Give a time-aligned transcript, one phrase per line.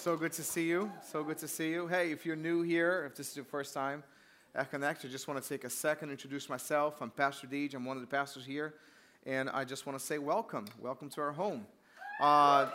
[0.00, 0.90] So good to see you.
[1.02, 1.86] So good to see you.
[1.86, 4.02] Hey, if you're new here, if this is your first time
[4.54, 7.02] at Connect, I just want to take a second introduce myself.
[7.02, 7.74] I'm Pastor Deej.
[7.74, 8.72] I'm one of the pastors here.
[9.26, 10.64] And I just want to say welcome.
[10.80, 11.66] Welcome to our home.
[12.18, 12.70] Uh,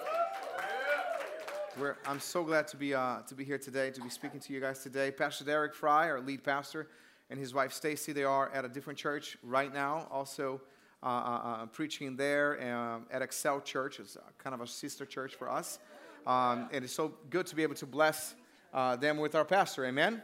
[2.05, 4.61] I'm so glad to be, uh, to be here today, to be speaking to you
[4.61, 5.09] guys today.
[5.09, 6.89] Pastor Derek Fry, our lead pastor,
[7.31, 10.61] and his wife Stacy, they are at a different church right now, also
[11.01, 13.99] uh, uh, uh preaching there um, at Excel Church.
[13.99, 15.79] It's kind of a sister church for us.
[16.25, 18.35] Um, and it's so good to be able to bless
[18.73, 19.85] uh, them with our pastor.
[19.85, 20.13] Amen?
[20.13, 20.23] Amen?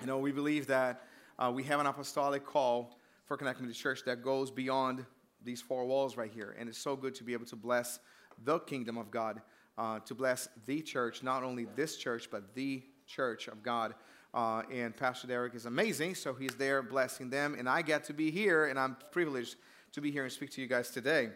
[0.00, 1.02] You know, we believe that
[1.38, 5.04] uh, we have an apostolic call for to the church that goes beyond
[5.42, 6.54] these four walls right here.
[6.58, 7.98] And it's so good to be able to bless
[8.44, 9.40] the kingdom of God,
[9.78, 13.94] uh, to bless the church, not only this church, but the church of God.
[14.32, 17.54] Uh, and Pastor Derek is amazing, so he's there blessing them.
[17.56, 19.56] And I get to be here, and I'm privileged
[19.92, 21.30] to be here and speak to you guys today.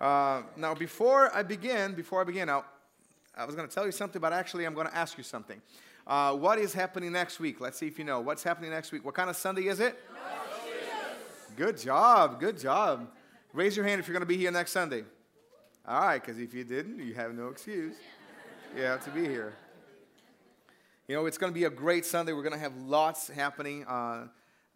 [0.00, 2.64] Uh, now, before I begin, before I begin, now,
[3.36, 5.60] I was going to tell you something, but actually, I'm going to ask you something.
[6.06, 7.60] Uh, what is happening next week?
[7.60, 8.20] Let's see if you know.
[8.20, 9.04] What's happening next week?
[9.04, 9.98] What kind of Sunday is it?
[11.56, 12.40] Good job.
[12.40, 13.08] Good job.
[13.52, 15.04] Raise your hand if you're going to be here next Sunday.
[15.86, 17.96] All right, because if you didn't, you have no excuse.
[18.76, 19.54] You have to be here.
[21.08, 22.32] You know, it's going to be a great Sunday.
[22.32, 24.26] We're going to have lots happening, uh,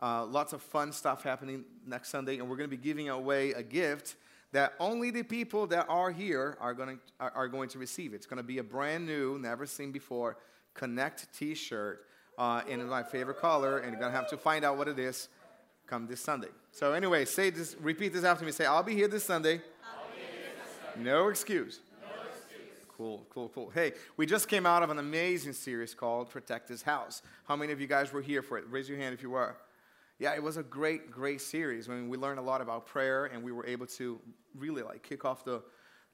[0.01, 3.53] uh, lots of fun stuff happening next Sunday, and we're going to be giving away
[3.53, 4.17] a gift
[4.55, 8.15] that only the people that are here are going to, are, going to receive.
[8.15, 10.39] It's going to be a brand new, never seen before,
[10.75, 12.07] Connect t shirt
[12.39, 14.99] uh, in my favorite color, and you're going to have to find out what it
[14.99, 15.29] is
[15.89, 16.49] come this Sunday.
[16.71, 18.53] So, anyway, say this, repeat this after me.
[18.53, 19.55] Say, I'll be here this Sunday.
[19.55, 19.63] Here
[20.57, 21.11] this Sunday.
[21.11, 21.81] No excuse.
[22.97, 23.71] Cool, cool, cool.
[23.75, 27.23] Hey, we just came out of an amazing series called Protect His House.
[27.45, 28.65] How many of you guys were here for it?
[28.71, 29.57] Raise your hand if you were.
[30.19, 31.89] Yeah, it was a great, great series.
[31.89, 34.21] I mean, we learned a lot about prayer, and we were able to
[34.55, 35.63] really like kick off the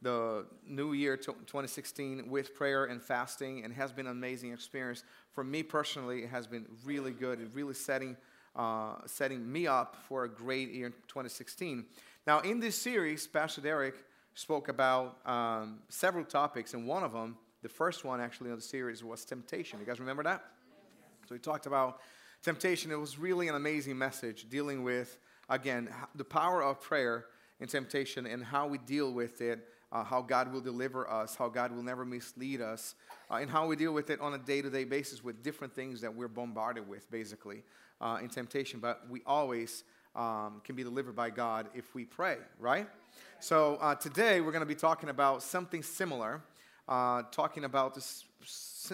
[0.02, 5.44] the new year 2016 with prayer and fasting, and has been an amazing experience for
[5.44, 6.22] me personally.
[6.22, 7.38] It has been really good.
[7.40, 8.16] It really setting
[8.56, 11.84] uh, setting me up for a great year in 2016.
[12.26, 13.96] Now, in this series, Pastor Derek
[14.34, 18.62] spoke about um, several topics, and one of them, the first one actually of the
[18.62, 19.78] series, was temptation.
[19.78, 20.44] You guys remember that?
[21.28, 22.00] So he talked about
[22.42, 22.90] temptation.
[22.90, 25.18] It was really an amazing message dealing with,
[25.48, 27.26] again, the power of prayer
[27.60, 31.48] in temptation and how we deal with it, uh, how God will deliver us, how
[31.48, 32.94] God will never mislead us,
[33.30, 35.74] uh, and how we deal with it on a day to day basis with different
[35.74, 37.62] things that we're bombarded with, basically,
[38.00, 38.80] uh, in temptation.
[38.80, 39.84] But we always
[40.16, 42.88] um, can be delivered by God if we pray, right?
[43.40, 46.42] So uh, today we're going to be talking about something similar,
[46.90, 48.24] uh, talking about this,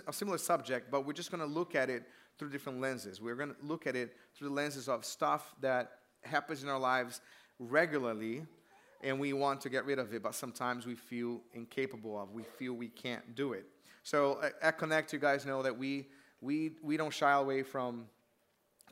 [0.07, 2.05] a similar subject, but we're just going to look at it
[2.39, 3.21] through different lenses.
[3.21, 5.93] We're going to look at it through the lenses of stuff that
[6.23, 7.21] happens in our lives
[7.59, 8.43] regularly
[9.03, 12.33] and we want to get rid of it, but sometimes we feel incapable of.
[12.33, 13.67] We feel we can't do it.
[14.03, 16.07] So at Connect, you guys know that we
[16.41, 18.07] we we don't shy away from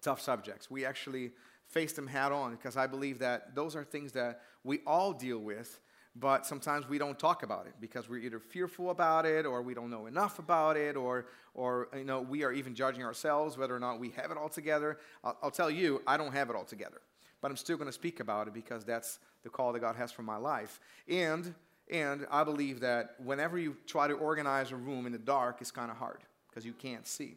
[0.02, 0.70] tough subjects.
[0.70, 1.32] We actually
[1.66, 5.38] face them head on because I believe that those are things that we all deal
[5.38, 5.78] with,
[6.16, 9.74] but sometimes we don't talk about it because we're either fearful about it or we
[9.74, 13.74] don't know enough about it or or you know we are even judging ourselves whether
[13.74, 14.98] or not we have it all together.
[15.22, 17.00] I'll, I'll tell you, I don't have it all together,
[17.40, 20.12] but I'm still going to speak about it because that's the call that God has
[20.12, 20.80] for my life.
[21.08, 21.54] And
[21.90, 25.70] and I believe that whenever you try to organize a room in the dark, it's
[25.70, 27.36] kind of hard because you can't see.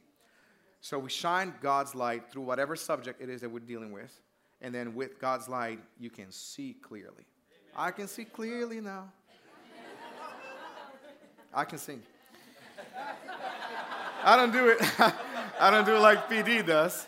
[0.80, 4.22] So we shine God's light through whatever subject it is that we're dealing with.
[4.62, 7.26] And then with God's light, you can see clearly.
[7.78, 9.12] I can see clearly now.
[11.54, 12.02] I can sing.
[14.24, 14.78] I don't do it.
[15.60, 17.08] I don't do it like PD does.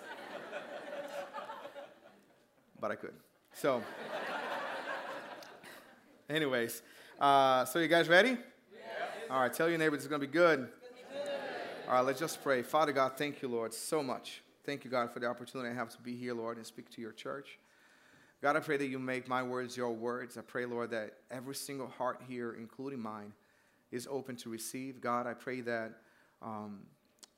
[2.80, 3.14] But I could.
[3.54, 3.82] So.
[6.30, 6.84] Anyways,
[7.20, 8.38] uh, so you guys ready?
[9.32, 10.70] All right, tell your neighbor it's going to be good.
[11.88, 12.62] All right, let's just pray.
[12.62, 14.44] Father God, thank you, Lord, so much.
[14.64, 17.02] Thank you, God, for the opportunity I have to be here, Lord, and speak to
[17.02, 17.58] your church.
[18.42, 20.38] God, I pray that you make my words your words.
[20.38, 23.34] I pray, Lord, that every single heart here, including mine,
[23.92, 25.02] is open to receive.
[25.02, 25.92] God, I pray that
[26.42, 26.84] um,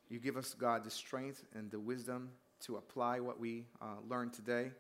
[0.10, 2.30] you give us, God, the strength and the wisdom
[2.66, 4.72] to apply what we uh, learned today,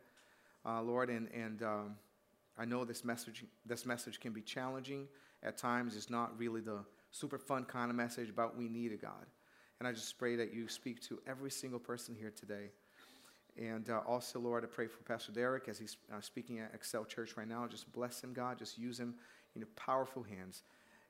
[0.63, 1.95] uh, Lord, and, and um,
[2.55, 5.07] I know this message, this message can be challenging
[5.41, 5.95] at times.
[5.95, 9.25] It's not really the super fun kind of message about we need a God.
[9.79, 12.69] And I just pray that you speak to every single person here today.
[13.57, 17.05] And uh, also, Lord, I pray for Pastor Derek as he's uh, speaking at Excel
[17.05, 17.67] Church right now.
[17.67, 18.57] Just bless him, God.
[18.57, 19.15] Just use him
[19.55, 20.63] in your powerful hands.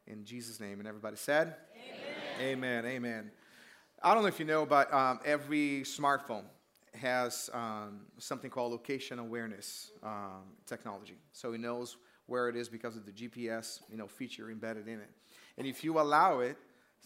[0.08, 0.80] In Jesus' name.
[0.80, 1.56] And everybody said?
[2.42, 2.84] Amen.
[2.84, 2.86] Amen.
[2.86, 3.32] Amen.
[4.02, 6.46] I don't know if you know, but um, every smartphone
[6.96, 11.18] has um, something called location awareness um, technology.
[11.32, 15.00] So it knows where it is because of the GPS you know, feature embedded in
[15.00, 15.10] it.
[15.58, 16.58] And if you allow it,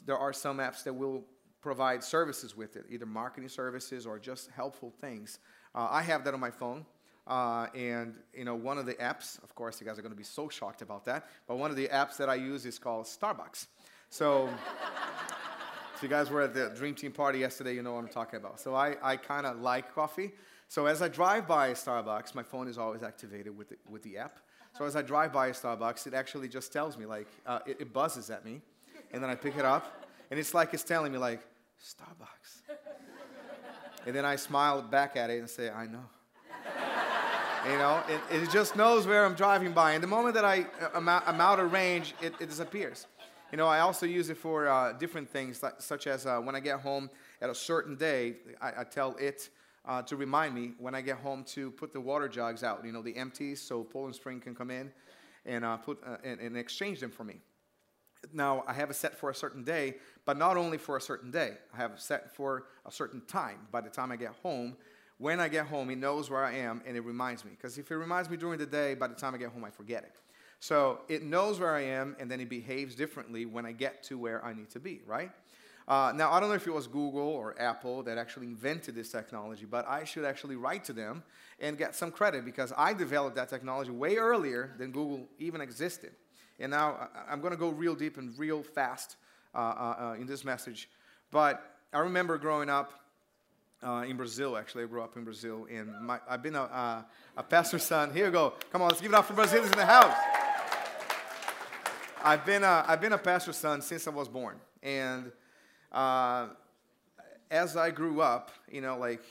[0.05, 1.23] there are some apps that will
[1.65, 5.39] provide services with it, either marketing services or just helpful things.
[5.73, 6.85] Uh, I have that on my phone.
[7.25, 10.17] Uh, and you know, one of the apps, of course, you guys are going to
[10.17, 11.27] be so shocked about that.
[11.47, 13.65] But one of the apps that I use is called Starbucks.
[14.11, 14.47] So,
[15.95, 18.37] if you guys were at the Dream Team party yesterday, you know what I'm talking
[18.37, 18.59] about.
[18.59, 20.33] So I, I kind of like coffee.
[20.67, 24.19] So as I drive by Starbucks, my phone is always activated with the, with the
[24.19, 24.37] app.
[24.77, 27.91] So as I drive by Starbucks, it actually just tells me like uh, it, it
[27.91, 28.61] buzzes at me,
[29.11, 31.41] and then I pick it up, and it's like it's telling me like
[31.83, 32.77] Starbucks.
[34.05, 36.05] And then I smile back at it and say, I know.
[37.67, 39.93] You know, it, it just knows where I'm driving by.
[39.93, 43.07] And the moment that I, am, out, I'm out of range, it, it disappears.
[43.51, 46.55] You know, I also use it for uh, different things, like, such as uh, when
[46.55, 47.09] I get home
[47.41, 49.49] at a certain day, I, I tell it
[49.83, 52.91] uh, to remind me when I get home to put the water jugs out, you
[52.91, 54.91] know, the empties, so Poland Spring can come in
[55.47, 57.39] and, uh, put, uh, and, and exchange them for me.
[58.33, 59.95] Now, I have a set for a certain day,
[60.25, 61.53] but not only for a certain day.
[61.73, 63.67] I have a set for a certain time.
[63.71, 64.75] By the time I get home,
[65.17, 67.51] when I get home, it knows where I am and it reminds me.
[67.51, 69.69] Because if it reminds me during the day, by the time I get home, I
[69.69, 70.19] forget it.
[70.59, 74.17] So it knows where I am and then it behaves differently when I get to
[74.17, 75.31] where I need to be, right?
[75.87, 79.11] Uh, now, I don't know if it was Google or Apple that actually invented this
[79.11, 81.23] technology, but I should actually write to them
[81.59, 86.13] and get some credit because I developed that technology way earlier than Google even existed.
[86.59, 89.17] And now I'm going to go real deep and real fast
[89.53, 90.89] uh, uh, uh, in this message.
[91.31, 91.61] But
[91.93, 92.91] I remember growing up
[93.83, 94.83] uh, in Brazil, actually.
[94.83, 95.67] I grew up in Brazil.
[95.71, 97.05] And my, I've been a,
[97.37, 98.13] a pastor's son.
[98.13, 98.53] Here we go.
[98.71, 100.15] Come on, let's give it up for Brazilians in the house.
[102.23, 104.55] I've been a, I've been a pastor's son since I was born.
[104.81, 105.31] And
[105.91, 106.47] uh,
[107.51, 109.21] as I grew up, you know, like,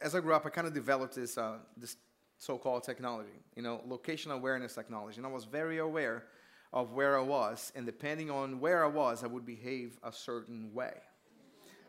[0.00, 1.96] as I grew up, I kind of developed this, uh, this
[2.38, 5.18] so-called technology, you know, location awareness technology.
[5.18, 6.24] And I was very aware
[6.72, 10.72] of where I was, and depending on where I was, I would behave a certain
[10.72, 10.94] way.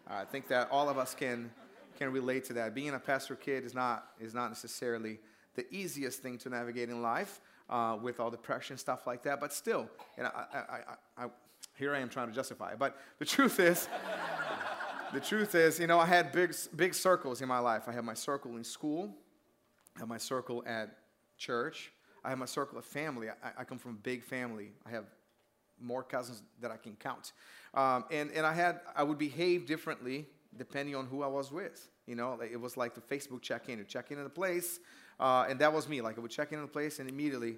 [0.07, 1.49] I think that all of us can,
[1.97, 2.75] can relate to that.
[2.75, 5.19] Being a pastor kid is not, is not necessarily
[5.55, 7.39] the easiest thing to navigate in life
[7.69, 9.87] uh, with all the pressure and stuff like that, but still,
[10.17, 10.79] I, I,
[11.17, 11.27] I,
[11.77, 12.79] here I am trying to justify it.
[12.79, 13.87] But the truth is,
[15.13, 17.83] the truth is, you know, I had big, big circles in my life.
[17.87, 19.15] I had my circle in school,
[19.95, 20.97] I had my circle at
[21.37, 21.92] church,
[22.23, 23.29] I have my circle of family.
[23.29, 24.71] I, I come from a big family.
[24.85, 25.05] I have
[25.79, 27.33] more cousins that I can count.
[27.73, 30.27] Um, and, and I had, I would behave differently
[30.57, 31.89] depending on who I was with.
[32.05, 33.79] You know, it was like the Facebook check-in.
[33.79, 34.79] You check in at a place,
[35.19, 36.01] uh, and that was me.
[36.01, 37.57] Like I would check in at a place, and immediately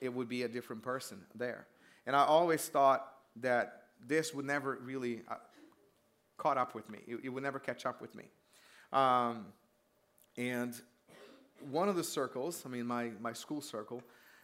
[0.00, 1.66] it would be a different person there.
[2.06, 5.34] And I always thought that this would never really uh,
[6.36, 7.00] caught up with me.
[7.06, 8.24] It, it, would never catch up with me.
[8.92, 9.46] Um,
[10.36, 10.74] and
[11.70, 14.02] one of the circles, I mean, my, my school circle,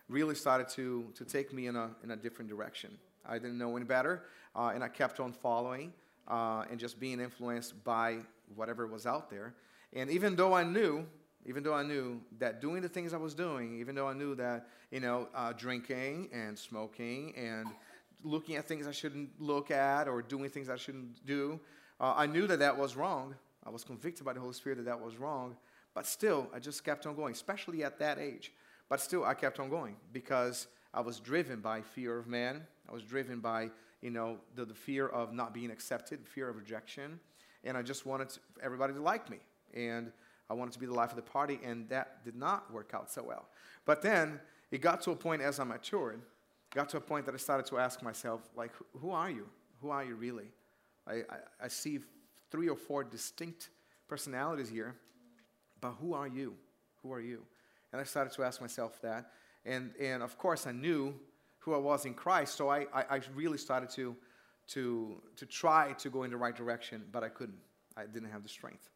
[0.09, 2.91] really started to, to take me in a, in a different direction.
[3.25, 4.25] I didn't know any better,
[4.57, 5.93] uh, and I kept on following
[6.27, 8.19] uh, and just being influenced by
[8.57, 9.55] whatever was out there.
[9.93, 11.07] And even though I knew,
[11.47, 14.35] even though I knew that doing the things I was doing, even though I knew
[14.35, 17.69] that, you know, uh, drinking and smoking and
[18.23, 21.59] looking at things I shouldn't look at or doing things I shouldn't do,
[22.01, 23.35] uh, I knew that that was wrong.
[23.65, 25.57] I was convicted by the Holy Spirit that that was wrong.
[25.95, 28.53] But still, I just kept on going, especially at that age.
[28.89, 32.63] But still, I kept on going because I was driven by fear of man.
[32.89, 33.71] I was driven by,
[34.01, 37.21] you know, the, the fear of not being accepted, fear of rejection.
[37.65, 39.39] And I just wanted to, everybody to like me.
[39.75, 40.13] And
[40.49, 43.11] I wanted to be the life of the party, and that did not work out
[43.11, 43.47] so well.
[43.85, 44.41] But then
[44.73, 46.21] it got to a point as I matured,
[46.75, 49.47] got to a point that I started to ask myself, like, who are you?
[49.81, 50.51] Who are you really?
[51.07, 52.01] I, I, I see
[52.51, 53.71] three or four distinct
[54.09, 54.97] personalities here
[55.81, 56.55] but who are you?
[57.03, 57.43] Who are you?
[57.93, 59.33] And I started to ask myself that.
[59.65, 61.15] And, and of course, I knew
[61.59, 64.17] who I was in Christ, so I, I, I really started to,
[64.69, 67.59] to, to try to go in the right direction, but I couldn't.
[67.97, 68.89] I didn't have the strength.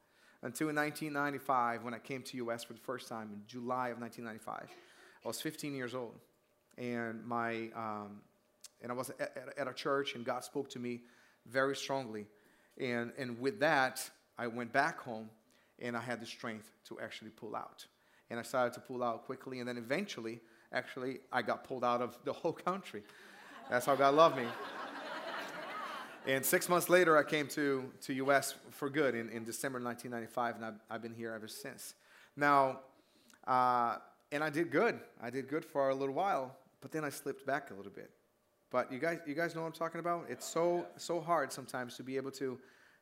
[0.42, 2.64] Until in 1995, when I came to U.S.
[2.64, 4.68] for the first time in July of 1995,
[5.24, 6.14] I was 15 years old,
[6.78, 8.20] and my um,
[8.82, 11.00] and I was at, at, a church, and God spoke to me
[11.46, 12.26] very strongly,
[12.78, 15.30] and and with that, I went back home
[15.80, 17.86] and I had the strength to actually pull out.
[18.30, 20.40] And I started to pull out quickly, and then eventually,
[20.72, 23.02] actually, I got pulled out of the whole country.
[23.70, 24.44] That's how God loved me.
[26.26, 28.54] and six months later, I came to, to U.S.
[28.70, 31.94] for good in, in December 1995, and I've, I've been here ever since.
[32.36, 32.80] Now,
[33.46, 33.96] uh,
[34.32, 34.98] and I did good.
[35.22, 38.10] I did good for a little while, but then I slipped back a little bit.
[38.70, 40.26] But you guys, you guys know what I'm talking about?
[40.28, 42.58] It's so, so hard sometimes to be able to,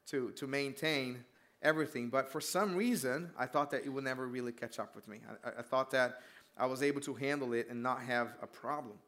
[0.09, 1.25] to, to maintain
[1.63, 2.09] everything.
[2.09, 5.21] But for some reason, I thought that it would never really catch up with me.
[5.45, 6.21] I, I thought that
[6.57, 8.99] I was able to handle it and not have a problem.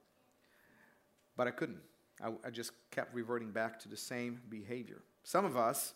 [1.37, 1.81] But I couldn't.
[2.23, 5.03] I, I just kept reverting back to the same behavior.
[5.25, 5.95] Some of us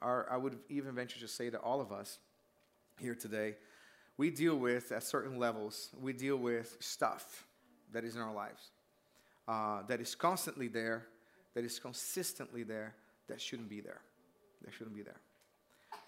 [0.00, 2.18] are, I would even venture to say that all of us
[2.98, 3.56] here today,
[4.16, 7.46] we deal with, at certain levels, we deal with stuff
[7.92, 8.70] that is in our lives,
[9.48, 11.06] uh, that is constantly there,
[11.54, 12.94] that is consistently there,
[13.28, 14.00] that shouldn't be there.
[14.64, 15.20] That shouldn't be there.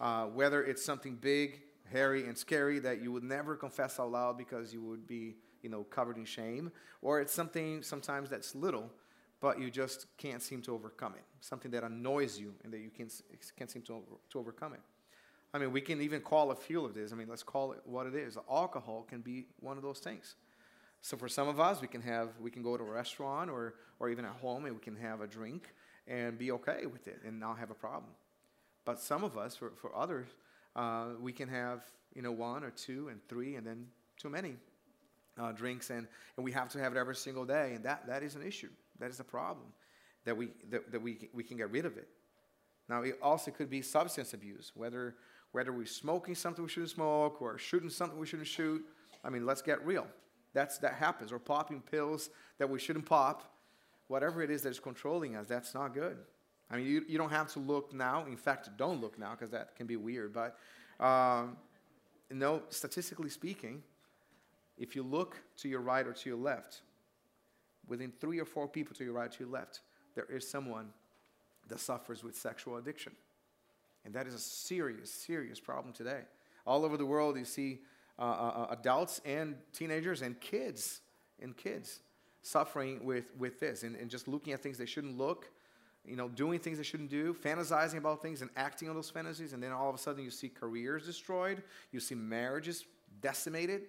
[0.01, 4.37] Uh, whether it's something big, hairy, and scary that you would never confess out loud
[4.37, 6.71] because you would be, you know, covered in shame,
[7.03, 8.91] or it's something sometimes that's little,
[9.41, 11.25] but you just can't seem to overcome it.
[11.41, 13.13] Something that annoys you and that you can't,
[13.57, 14.81] can't seem to, to overcome it.
[15.53, 17.13] I mean, we can even call a few of this.
[17.13, 18.37] I mean, let's call it what it is.
[18.51, 20.35] Alcohol can be one of those things.
[21.01, 23.75] So for some of us, we can have we can go to a restaurant or
[24.01, 25.73] or even at home and we can have a drink
[26.09, 28.11] and be okay with it and not have a problem.
[28.85, 30.29] But some of us, for, for others,
[30.77, 31.83] uh, we can have
[32.15, 33.87] you know one or two and three and then
[34.17, 34.57] too many
[35.39, 38.23] uh, drinks and, and we have to have it every single day and that, that
[38.23, 38.71] is an issue.
[39.01, 39.67] That is a problem
[40.25, 42.09] that we that, that we we can get rid of it.
[42.89, 45.17] Now it also could be substance abuse, whether
[45.55, 48.85] whether we're smoking something we shouldn't smoke or shooting something we shouldn't shoot.
[49.25, 50.05] I mean, let's get real.
[50.53, 51.31] That's, that happens.
[51.31, 53.55] Or popping pills that we shouldn't pop.
[54.09, 56.19] Whatever it is that is controlling us, that's not good.
[56.71, 58.25] I mean, you, you don't have to look now.
[58.27, 60.33] In fact, don't look now because that can be weird.
[60.33, 60.57] But
[61.05, 61.57] um,
[62.31, 63.83] no, statistically speaking,
[64.79, 66.81] if you look to your right or to your left,
[67.87, 69.81] within three or four people to your right or to your left,
[70.15, 70.89] there is someone
[71.69, 73.13] that suffers with sexual addiction.
[74.05, 76.21] And that is a serious, serious problem today.
[76.67, 77.81] All over the world, you see
[78.19, 81.01] uh, uh, uh, adults and teenagers and kids
[81.41, 82.01] and kids
[82.43, 85.51] suffering with, with this and, and just looking at things they shouldn't look,
[86.07, 89.53] you know, doing things they shouldn't do, fantasizing about things and acting on those fantasies.
[89.53, 92.85] And then all of a sudden you see careers destroyed, you see marriages
[93.21, 93.83] decimated,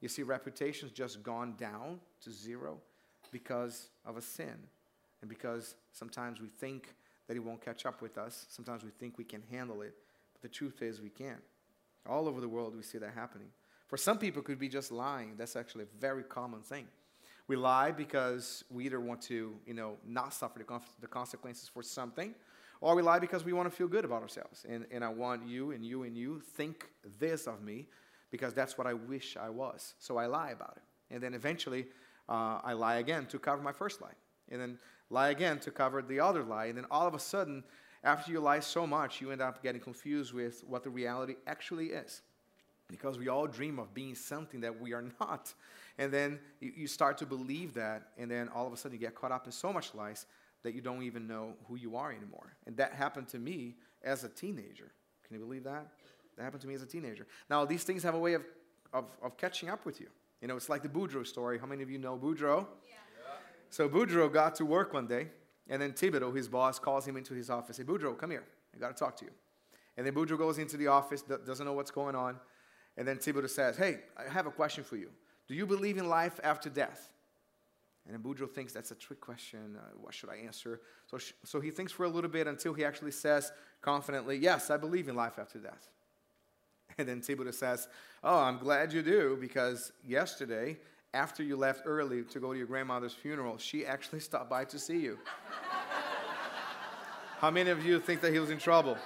[0.00, 2.78] you see reputations just gone down to zero
[3.30, 4.54] because of a sin.
[5.20, 6.94] And because sometimes we think
[7.26, 9.94] that it won't catch up with us, sometimes we think we can handle it,
[10.32, 11.42] but the truth is we can't.
[12.08, 13.48] All over the world, we see that happening.
[13.86, 15.34] For some people, it could be just lying.
[15.36, 16.86] That's actually a very common thing.
[17.48, 20.58] We lie because we either want to, you know, not suffer
[21.00, 22.34] the, consequences for something,
[22.80, 24.66] or we lie because we want to feel good about ourselves.
[24.68, 27.86] And, and I want you and you and you think this of me
[28.30, 29.94] because that's what I wish I was.
[29.98, 30.82] So I lie about it.
[31.14, 31.86] And then eventually,
[32.28, 34.12] uh, I lie again to cover my first lie.
[34.50, 34.78] And then
[35.10, 36.66] lie again to cover the other lie.
[36.66, 37.64] And then all of a sudden,
[38.04, 41.86] after you lie so much, you end up getting confused with what the reality actually
[41.86, 42.20] is.
[42.88, 45.52] Because we all dream of being something that we are not.
[45.98, 49.14] And then you, start to believe that, and then all of a sudden you get
[49.14, 50.26] caught up in so much lies
[50.62, 52.52] that you don't even know who you are anymore.
[52.66, 54.90] And that happened to me as a teenager.
[55.26, 55.86] Can you believe that?
[56.36, 57.26] That happened to me as a teenager.
[57.50, 58.44] Now, these things have a way of,
[58.92, 60.06] of, of catching up with you.
[60.40, 61.58] You know, it's like the Boudreaux story.
[61.58, 62.64] How many of you know Boudreaux?
[62.88, 62.94] Yeah.
[63.70, 65.28] So Boudreaux got to work one day,
[65.68, 67.76] and then Thibodeau, his boss, calls him into his office.
[67.76, 68.44] Hey, Boudreaux, come here.
[68.74, 69.30] I got to talk to you.
[69.96, 72.36] And then Boudreaux goes into the office, doesn't know what's going on.
[72.98, 75.08] And then Thibodeau says, Hey, I have a question for you.
[75.46, 77.10] Do you believe in life after death?
[78.04, 79.78] And then Boudreaux thinks that's a trick question.
[79.78, 80.80] Uh, what should I answer?
[81.06, 84.68] So, sh- so he thinks for a little bit until he actually says confidently, Yes,
[84.68, 85.88] I believe in life after death.
[86.98, 87.86] And then Thibodeau says,
[88.24, 90.78] Oh, I'm glad you do because yesterday
[91.14, 94.78] after you left early to go to your grandmother's funeral, she actually stopped by to
[94.78, 95.18] see you.
[97.38, 98.98] How many of you think that he was in trouble?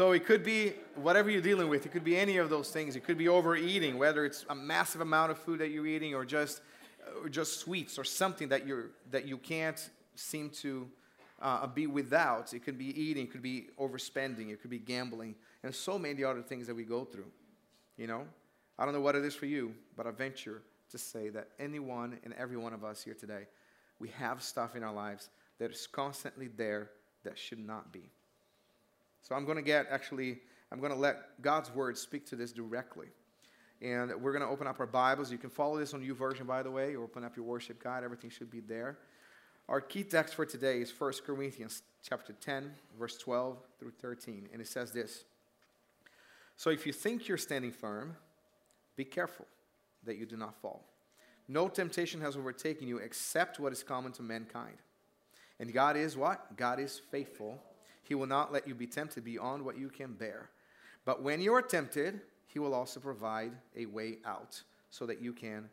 [0.00, 1.84] So it could be whatever you're dealing with.
[1.84, 2.96] It could be any of those things.
[2.96, 6.24] It could be overeating, whether it's a massive amount of food that you're eating or
[6.24, 6.62] just,
[7.22, 10.88] or just sweets or something that, you're, that you can't seem to
[11.42, 12.54] uh, be without.
[12.54, 13.24] It could be eating.
[13.24, 14.50] It could be overspending.
[14.50, 15.34] It could be gambling.
[15.62, 17.30] And so many other things that we go through,
[17.98, 18.24] you know?
[18.78, 22.18] I don't know what it is for you, but I venture to say that anyone
[22.24, 23.48] and every one of us here today,
[23.98, 25.28] we have stuff in our lives
[25.58, 26.88] that is constantly there
[27.22, 28.10] that should not be.
[29.22, 30.38] So I'm going to get actually,
[30.72, 33.08] I'm going to let God's word speak to this directly.
[33.82, 35.32] And we're going to open up our Bibles.
[35.32, 36.92] You can follow this on YouVersion, by the way.
[36.92, 38.98] You open up your worship guide, everything should be there.
[39.68, 44.48] Our key text for today is 1 Corinthians chapter 10, verse 12 through 13.
[44.52, 45.24] And it says this
[46.56, 48.16] So if you think you're standing firm,
[48.96, 49.46] be careful
[50.04, 50.84] that you do not fall.
[51.48, 54.76] No temptation has overtaken you except what is common to mankind.
[55.58, 56.56] And God is what?
[56.56, 57.62] God is faithful.
[58.10, 60.50] He will not let you be tempted beyond what you can bear.
[61.04, 65.32] But when you are tempted, He will also provide a way out so that you
[65.32, 65.68] can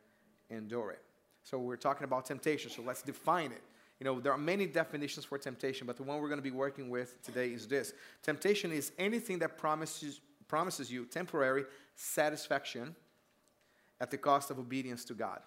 [0.52, 1.02] endure it.
[1.42, 3.64] So we're talking about temptation, so let's define it.
[4.00, 6.52] You know, there are many definitions for temptation, but the one we're going to be
[6.52, 11.66] working with today is this Temptation is anything that promises, promises you temporary
[11.96, 12.96] satisfaction
[14.00, 15.40] at the cost of obedience to God.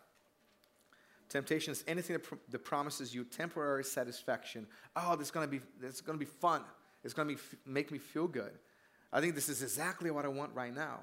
[1.28, 4.66] Temptation is anything that, pr- that promises you temporary satisfaction.
[4.96, 6.62] Oh, this is going to be this is going to be fun.
[7.04, 8.52] It's going to f- make me feel good.
[9.12, 11.00] I think this is exactly what I want right now.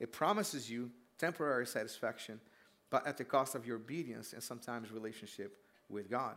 [0.00, 2.40] It promises you temporary satisfaction,
[2.90, 5.56] but at the cost of your obedience and sometimes relationship
[5.88, 6.34] with God.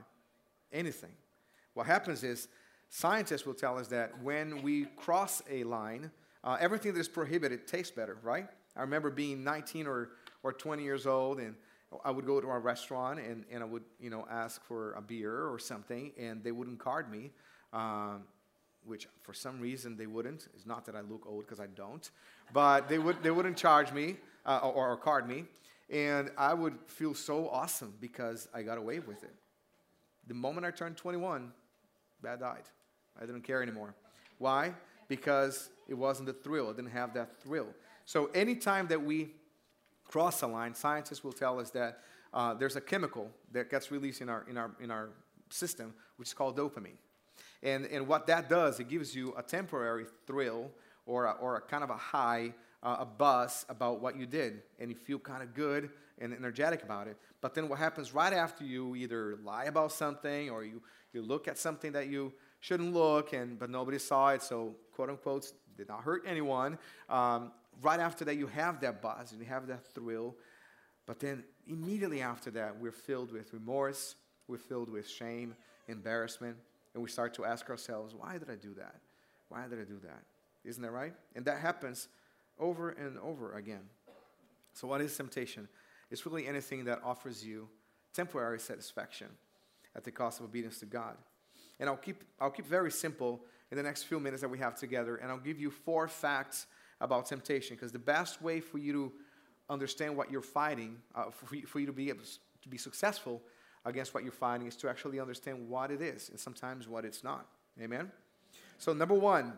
[0.72, 1.12] Anything.
[1.74, 2.48] What happens is
[2.90, 6.12] scientists will tell us that when we cross a line,
[6.44, 8.48] uh, everything that is prohibited tastes better, right?
[8.76, 10.12] I remember being 19 or,
[10.44, 11.56] or 20 years old and
[12.06, 15.02] I would go to a restaurant and, and I would, you know, ask for a
[15.02, 17.32] beer or something, and they wouldn't card me,
[17.74, 18.24] um,
[18.86, 20.48] which for some reason they wouldn't.
[20.56, 22.10] It's not that I look old because I don't,
[22.54, 25.46] but they, would, they wouldn't charge me uh, or, or card me,
[25.90, 29.34] and I would feel so awesome because I got away with it.
[30.28, 31.52] The moment I turned 21,
[32.24, 32.64] that died.
[33.22, 33.94] I didn't care anymore.
[34.38, 34.74] Why?
[35.08, 36.70] Because it wasn't the thrill.
[36.70, 37.68] I didn't have that thrill.
[38.06, 39.32] So anytime that we
[40.06, 42.00] cross a line, scientists will tell us that
[42.34, 45.10] uh, there's a chemical that gets released in our, in, our, in our
[45.50, 46.98] system, which is called dopamine.
[47.64, 50.72] And, and what that does, it gives you a temporary thrill
[51.06, 54.62] or a, or a kind of a high, uh, a buzz about what you did,
[54.80, 55.90] and you feel kind of good
[56.20, 57.18] and energetic about it.
[57.42, 60.82] But then what happens right after you either lie about something or you,
[61.14, 65.10] you look at something that you shouldn't look, and but nobody saw it, so quote
[65.10, 66.78] unquote did not hurt anyone.
[67.10, 67.52] Um,
[67.82, 70.36] right after that, you have that buzz and you have that thrill.
[71.06, 74.16] But then immediately after that, we're filled with remorse,
[74.48, 75.56] we're filled with shame,
[75.88, 76.58] embarrassment,
[76.94, 78.96] and we start to ask ourselves, why did I do that?
[79.50, 80.24] Why did I do that?
[80.64, 81.14] Isn't that right?
[81.36, 82.08] And that happens
[82.60, 83.84] over and over again.
[84.74, 85.68] So, what is temptation?
[86.10, 87.68] It's really anything that offers you
[88.14, 89.28] temporary satisfaction
[89.96, 91.16] at the cost of obedience to God.
[91.80, 94.76] And I'll keep, I'll keep very simple in the next few minutes that we have
[94.76, 96.68] together, and I'll give you four facts
[97.00, 99.12] about temptation because the best way for you to
[99.70, 102.24] understand what you're fighting, uh, for, for you to be able
[102.62, 103.42] to be successful
[103.86, 107.24] against what you're fighting, is to actually understand what it is and sometimes what it's
[107.24, 107.48] not.
[107.82, 108.12] Amen?
[108.78, 109.54] So, number one,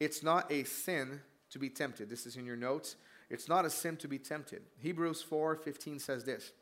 [0.00, 2.10] it's not a sin to be tempted.
[2.10, 2.96] This is in your notes.
[3.30, 4.62] It's not a sin to be tempted.
[4.78, 6.52] Hebrews 4 15 says this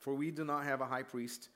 [0.00, 1.48] For we do not have a high priest,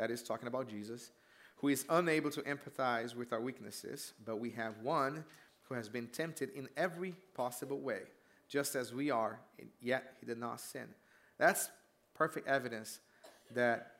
[0.00, 1.10] that is talking about Jesus,
[1.56, 5.24] who is unable to empathize with our weaknesses, but we have one
[5.68, 8.00] who has been tempted in every possible way,
[8.48, 10.88] just as we are, and yet he did not sin.
[11.36, 11.68] That's
[12.14, 13.00] perfect evidence
[13.54, 13.99] that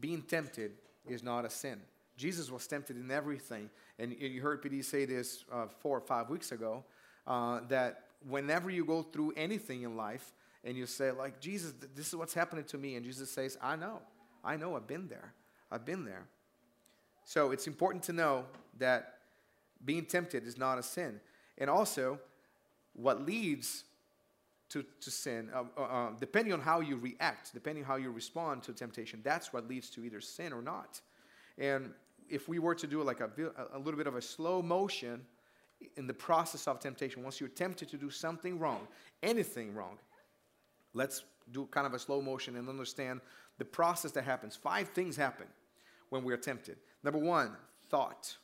[0.00, 0.72] being tempted
[1.06, 1.80] is not a sin.
[2.16, 3.70] Jesus was tempted in everything.
[3.98, 6.84] And you heard PD say this uh, four or five weeks ago
[7.26, 10.32] uh, that whenever you go through anything in life
[10.64, 13.76] and you say, like, Jesus, this is what's happening to me, and Jesus says, I
[13.76, 14.00] know,
[14.44, 15.32] I know, I've been there,
[15.70, 16.26] I've been there.
[17.24, 18.44] So it's important to know
[18.78, 19.18] that
[19.84, 21.20] being tempted is not a sin.
[21.58, 22.18] And also,
[22.94, 23.84] what leads
[24.70, 28.62] to, to sin, uh, uh, uh, depending on how you react, depending how you respond
[28.64, 31.00] to temptation, that's what leads to either sin or not.
[31.56, 31.90] And
[32.28, 33.30] if we were to do like a,
[33.72, 35.22] a little bit of a slow motion
[35.96, 38.86] in the process of temptation, once you're tempted to do something wrong,
[39.22, 39.98] anything wrong,
[40.92, 43.20] let's do kind of a slow motion and understand
[43.56, 44.54] the process that happens.
[44.54, 45.46] Five things happen
[46.10, 46.76] when we are tempted.
[47.02, 47.56] Number one,
[47.88, 48.36] thought.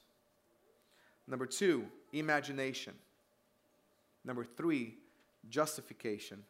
[1.26, 2.94] Number two, imagination.
[4.24, 4.94] Number three,
[5.48, 6.42] justification.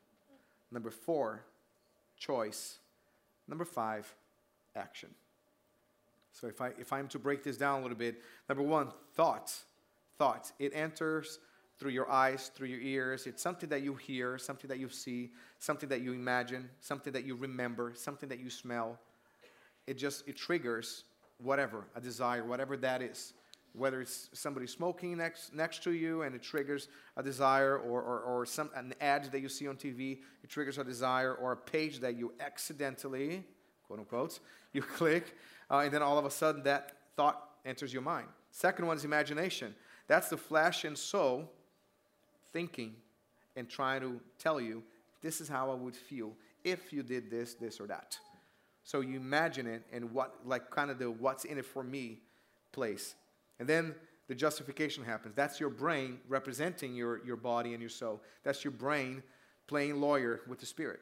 [0.70, 1.44] Number four,
[2.16, 2.78] choice.
[3.48, 4.12] Number five,
[4.74, 5.10] action.
[6.32, 9.64] So if, I, if I'm to break this down a little bit, number one, thoughts.
[10.18, 10.52] Thoughts.
[10.58, 11.38] It enters
[11.78, 13.26] through your eyes, through your ears.
[13.26, 17.24] It's something that you hear, something that you see, something that you imagine, something that
[17.24, 18.98] you remember, something that you smell.
[19.86, 21.04] It just, it triggers
[21.38, 23.32] whatever, a desire, whatever that is
[23.74, 28.20] whether it's somebody smoking next, next to you and it triggers a desire, or, or,
[28.20, 31.56] or some, an ad that you see on TV, it triggers a desire, or a
[31.56, 33.44] page that you accidentally,
[33.86, 34.38] quote unquote,
[34.72, 35.36] you click,
[35.70, 38.28] uh, and then all of a sudden that thought enters your mind.
[38.50, 39.74] Second one is imagination.
[40.06, 41.50] That's the flesh and soul
[42.52, 42.94] thinking
[43.56, 44.82] and trying to tell you,
[45.22, 46.32] this is how I would feel
[46.62, 48.18] if you did this, this, or that.
[48.84, 52.20] So you imagine it and what, like, kind of the what's in it for me
[52.72, 53.14] place.
[53.58, 53.94] And then
[54.28, 55.34] the justification happens.
[55.34, 58.22] That's your brain representing your, your body and your soul.
[58.42, 59.22] That's your brain
[59.66, 61.00] playing lawyer with the spirit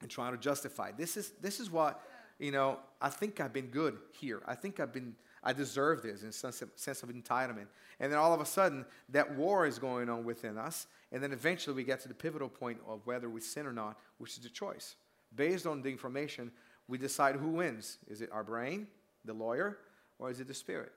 [0.00, 0.92] and trying to justify.
[0.96, 2.02] This is, this is what,
[2.38, 4.42] you know, I think I've been good here.
[4.46, 7.66] I think I've been, I deserve this in sense sense of entitlement.
[7.98, 10.86] And then all of a sudden, that war is going on within us.
[11.12, 13.98] And then eventually we get to the pivotal point of whether we sin or not,
[14.18, 14.96] which is the choice.
[15.34, 16.50] Based on the information,
[16.88, 17.98] we decide who wins.
[18.08, 18.86] Is it our brain,
[19.24, 19.78] the lawyer,
[20.18, 20.92] or is it the spirit?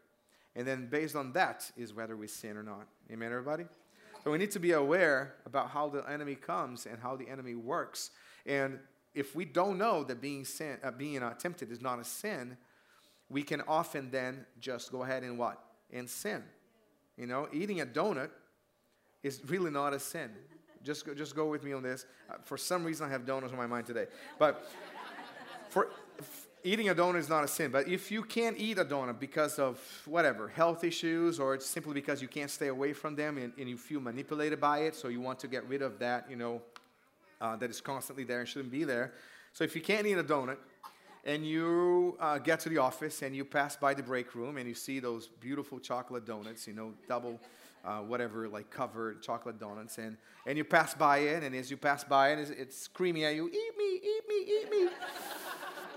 [0.55, 2.87] And then based on that is whether we sin or not.
[3.11, 3.65] Amen, everybody?
[4.23, 7.55] So we need to be aware about how the enemy comes and how the enemy
[7.55, 8.11] works.
[8.45, 8.79] And
[9.13, 12.57] if we don't know that being, sin, uh, being uh, tempted is not a sin,
[13.29, 15.61] we can often then just go ahead and what?
[15.91, 16.43] And sin.
[17.17, 18.29] You know, eating a donut
[19.23, 20.29] is really not a sin.
[20.83, 22.05] Just go, just go with me on this.
[22.29, 24.07] Uh, for some reason, I have donuts on my mind today.
[24.37, 24.67] But
[25.69, 25.89] for
[26.63, 27.71] eating a donut is not a sin.
[27.71, 31.93] But if you can't eat a donut because of whatever, health issues, or it's simply
[31.93, 35.07] because you can't stay away from them and, and you feel manipulated by it, so
[35.07, 36.61] you want to get rid of that, you know,
[37.41, 39.13] uh, that is constantly there and shouldn't be there.
[39.53, 40.57] So if you can't eat a donut,
[41.25, 44.67] and you uh, get to the office and you pass by the break room and
[44.67, 47.39] you see those beautiful chocolate donuts, you know, double
[47.85, 51.77] uh, whatever, like covered chocolate donuts, and, and you pass by it, and as you
[51.77, 54.89] pass by it, it's, it's screaming at you, eat me, eat me, eat me.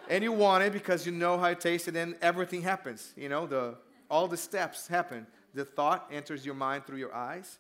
[0.09, 3.13] And you want it because you know how it tastes, and then everything happens.
[3.17, 3.77] You know, the,
[4.11, 5.27] all the steps happen.
[5.55, 7.59] The thought enters your mind through your eyes.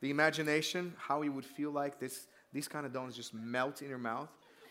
[0.00, 3.88] The imagination, how you would feel like this, these kind of donuts just melt in
[3.88, 4.28] your mouth.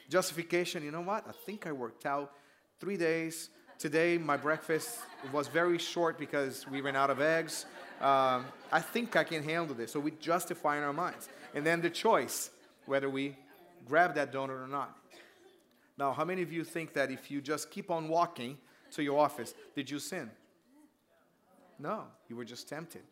[0.09, 1.25] Justification, you know what?
[1.27, 2.31] I think I worked out
[2.79, 3.49] three days.
[3.77, 4.99] Today, my breakfast
[5.33, 7.65] was very short because we ran out of eggs.
[7.99, 9.91] Um, I think I can handle this.
[9.91, 11.27] So we justify in our minds.
[11.53, 12.51] And then the choice,
[12.85, 13.35] whether we
[13.85, 14.95] grab that donut or not.
[15.97, 18.57] Now, how many of you think that if you just keep on walking
[18.91, 20.29] to your office, did you sin?
[21.79, 23.03] No, you were just tempted.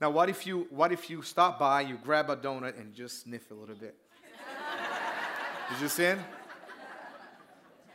[0.00, 3.22] Now, what if you what if you stop by, you grab a donut and just
[3.22, 3.96] sniff a little bit?
[5.70, 6.18] Did you sin?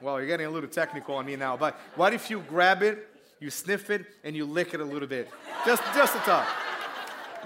[0.01, 3.07] Well, you're getting a little technical on me now, but what if you grab it,
[3.39, 5.29] you sniff it, and you lick it a little bit?
[5.63, 6.47] Just, just a touch.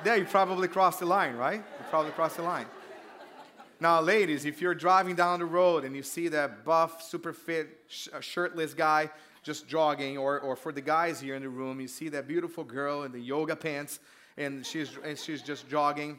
[0.06, 1.60] There, you probably crossed the line, right?
[1.60, 2.65] You probably crossed the line.
[3.79, 7.81] Now, ladies, if you're driving down the road and you see that buff, super fit,
[7.88, 9.09] sh- uh, shirtless guy
[9.43, 12.63] just jogging, or, or for the guys here in the room, you see that beautiful
[12.63, 13.99] girl in the yoga pants
[14.38, 16.17] and she's, and she's just jogging,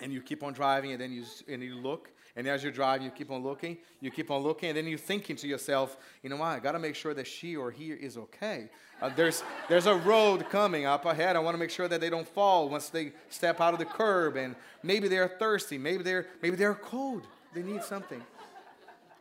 [0.00, 3.02] and you keep on driving, and then you, and you look, and as you drive,
[3.02, 6.28] you keep on looking, you keep on looking, and then you're thinking to yourself, you
[6.28, 8.68] know what, I gotta make sure that she or he is okay.
[9.00, 11.34] Uh, there's, there's a road coming up ahead.
[11.34, 14.36] I wanna make sure that they don't fall once they step out of the curb,
[14.36, 18.22] and maybe they're thirsty, maybe they're, maybe they're cold, they need something.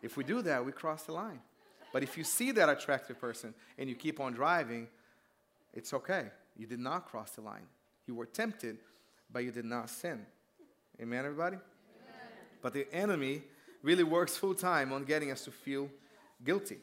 [0.01, 1.39] If we do that, we cross the line.
[1.93, 4.88] But if you see that attractive person and you keep on driving,
[5.73, 6.25] it's okay.
[6.58, 7.65] You did not cross the line.
[8.06, 8.78] You were tempted,
[9.32, 10.25] but you did not sin.
[11.01, 11.58] Amen, everybody?
[12.65, 13.43] But the enemy
[13.84, 15.88] really works full time on getting us to feel
[16.43, 16.80] guilty,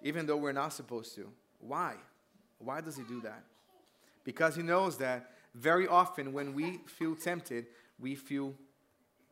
[0.00, 1.28] even though we're not supposed to.
[1.60, 1.96] Why?
[2.58, 3.44] Why does he do that?
[4.24, 7.66] Because he knows that very often when we feel tempted,
[8.00, 8.54] we feel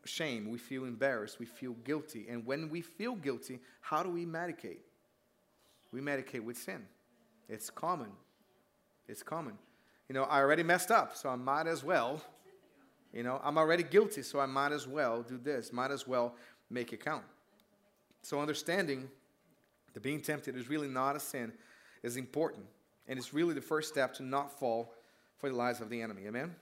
[0.05, 2.27] shame, we feel embarrassed, we feel guilty.
[2.29, 4.83] And when we feel guilty, how do we medicate?
[5.93, 6.85] We medicate with sin.
[7.49, 8.11] It's common.
[9.09, 9.57] It's common.
[10.11, 12.21] You know, I already messed up, so I might as well
[13.12, 16.35] you know, I'm already guilty, so I might as well do this, might as well
[16.70, 17.25] make it count.
[18.23, 19.09] So, understanding
[19.94, 21.53] that being tempted is really not a sin
[22.03, 22.64] is important.
[23.09, 24.94] And it's really the first step to not fall
[25.38, 26.23] for the lies of the enemy.
[26.27, 26.55] Amen?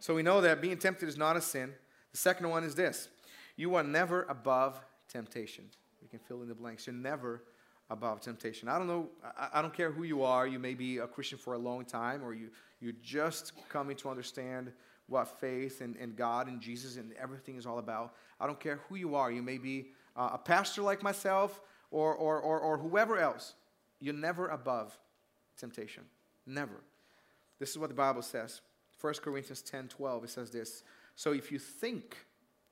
[0.00, 1.72] So, we know that being tempted is not a sin.
[2.12, 3.08] The second one is this
[3.56, 5.64] you are never above temptation.
[6.02, 6.86] You can fill in the blanks.
[6.86, 7.42] You're never
[7.90, 8.68] above temptation.
[8.68, 9.08] I don't know,
[9.52, 10.46] I, don't care who you are.
[10.46, 14.10] You may be a Christian for a long time, or you, you're just coming to
[14.10, 14.72] understand
[15.08, 18.14] what faith and, and God and Jesus and everything is all about.
[18.38, 19.30] I don't care who you are.
[19.30, 23.54] You may be uh, a pastor like myself or, or, or, or whoever else.
[24.00, 24.96] You're never above
[25.58, 26.04] temptation.
[26.46, 26.80] Never.
[27.58, 28.60] This is what the Bible says.
[29.00, 30.82] 1 Corinthians 10 12, it says this.
[31.16, 32.16] So if you think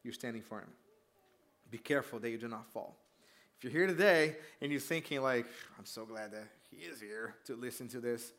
[0.02, 0.68] you're standing firm,
[1.70, 2.96] be careful that you do not fall.
[3.56, 5.46] If you're here today and you're thinking, like,
[5.78, 8.32] I'm so glad that he is here to listen to this,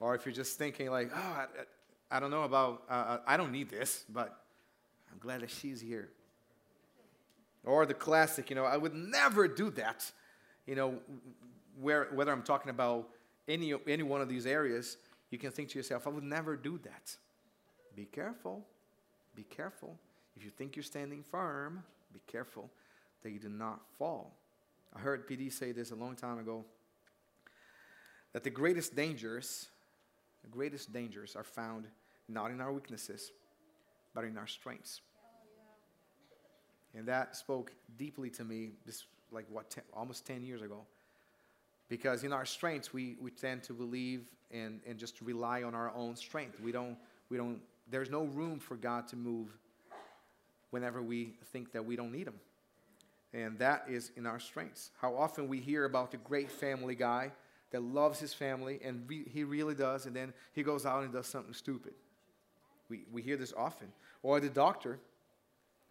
[0.00, 1.46] Or if you're just thinking, like, oh, I,
[2.10, 4.40] I don't know about, uh, uh, I don't need this, but
[5.10, 6.10] I'm glad that she's here.
[7.64, 10.10] Or the classic, you know, I would never do that.
[10.66, 10.94] You know,
[11.80, 13.08] where, whether I'm talking about
[13.48, 14.98] any, any one of these areas,
[15.30, 17.16] you can think to yourself, I would never do that.
[17.94, 18.64] Be careful.
[19.34, 19.96] Be careful.
[20.36, 21.82] If you think you're standing firm,
[22.12, 22.70] be careful
[23.22, 24.34] that you do not fall.
[24.94, 26.64] I heard PD say this a long time ago
[28.32, 29.68] that the greatest dangers
[30.46, 31.88] the greatest dangers are found
[32.28, 33.32] not in our weaknesses,
[34.14, 35.00] but in our strengths.
[36.94, 40.82] And that spoke deeply to me, this like what, ten, almost 10 years ago.
[41.88, 45.92] Because in our strengths, we, we tend to believe and, and just rely on our
[45.94, 46.60] own strength.
[46.60, 46.96] We don't,
[47.28, 49.48] we don't, there's no room for God to move
[50.70, 52.40] whenever we think that we don't need Him.
[53.34, 54.92] And that is in our strengths.
[55.00, 57.32] How often we hear about the great family guy
[57.76, 61.12] that loves his family, and re- he really does, and then he goes out and
[61.12, 61.92] does something stupid.
[62.88, 63.88] We, we hear this often.
[64.22, 64.98] Or the doctor,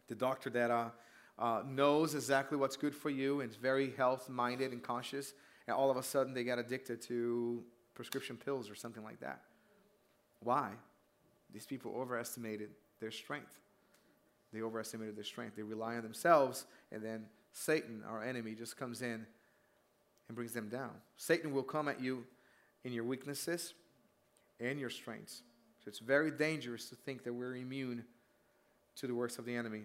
[0.07, 0.89] the doctor that uh,
[1.37, 5.35] uh, knows exactly what's good for you and is very health minded and conscious,
[5.67, 9.41] and all of a sudden they get addicted to prescription pills or something like that.
[10.39, 10.71] Why?
[11.53, 13.59] These people overestimated their strength.
[14.51, 15.55] They overestimated their strength.
[15.55, 19.27] They rely on themselves, and then Satan, our enemy, just comes in
[20.27, 20.91] and brings them down.
[21.17, 22.23] Satan will come at you
[22.83, 23.73] in your weaknesses
[24.59, 25.43] and your strengths.
[25.83, 28.03] So it's very dangerous to think that we're immune
[28.95, 29.83] to the works of the enemy.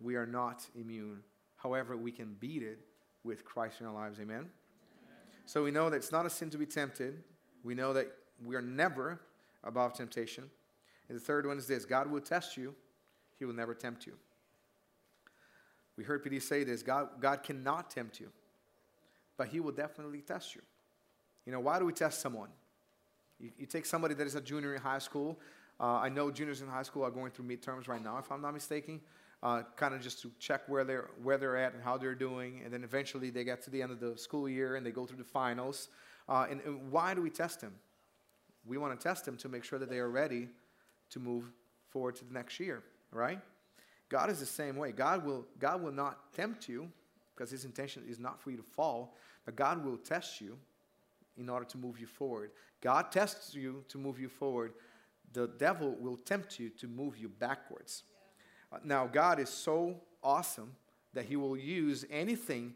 [0.00, 1.20] We are not immune.
[1.56, 2.78] However, we can beat it
[3.24, 4.18] with Christ in our lives.
[4.20, 4.36] Amen?
[4.36, 4.48] Amen?
[5.46, 7.22] So we know that it's not a sin to be tempted.
[7.64, 8.08] We know that
[8.44, 9.20] we are never
[9.64, 10.44] above temptation.
[11.08, 12.74] And the third one is this God will test you,
[13.38, 14.14] He will never tempt you.
[15.96, 18.30] We heard PD say this God, God cannot tempt you,
[19.36, 20.62] but He will definitely test you.
[21.46, 22.48] You know, why do we test someone?
[23.40, 25.38] You, you take somebody that is a junior in high school.
[25.80, 28.40] Uh, I know juniors in high school are going through midterms right now, if I'm
[28.40, 29.00] not mistaken,
[29.42, 32.62] uh, kind of just to check where they're, where they're at and how they're doing.
[32.64, 35.06] And then eventually they get to the end of the school year and they go
[35.06, 35.88] through the finals.
[36.28, 37.74] Uh, and, and why do we test them?
[38.64, 40.48] We want to test them to make sure that they are ready
[41.10, 41.44] to move
[41.88, 43.40] forward to the next year, right?
[44.08, 44.92] God is the same way.
[44.92, 46.88] God will, God will not tempt you
[47.34, 49.14] because his intention is not for you to fall,
[49.44, 50.58] but God will test you
[51.36, 52.50] in order to move you forward.
[52.80, 54.74] God tests you to move you forward.
[55.32, 58.02] The devil will tempt you to move you backwards.
[58.70, 60.72] Uh, now, God is so awesome
[61.14, 62.74] that he will use anything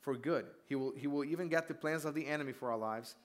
[0.00, 0.46] for good.
[0.66, 3.16] He will, he will even get the plans of the enemy for our lives,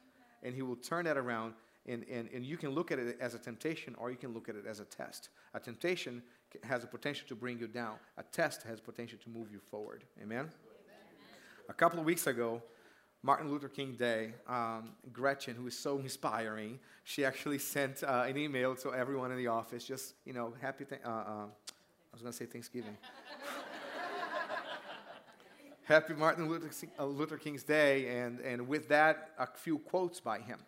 [0.41, 1.53] and he will turn that around.
[1.85, 4.47] And, and, and you can look at it as a temptation or you can look
[4.47, 5.29] at it as a test.
[5.53, 6.23] A temptation
[6.63, 10.05] has a potential to bring you down, a test has potential to move you forward.
[10.21, 10.49] Amen?
[11.69, 12.61] A couple of weeks ago,
[13.21, 18.37] Martin Luther King Day, um, Gretchen, who is so inspiring, she actually sent uh, an
[18.37, 21.45] email to everyone in the office, just, you know, happy, th- uh, uh, I
[22.11, 22.97] was going to say Thanksgiving.
[25.83, 30.39] happy Martin Luther, uh, Luther, King's Day, and, and with that, a few quotes by
[30.39, 30.59] him.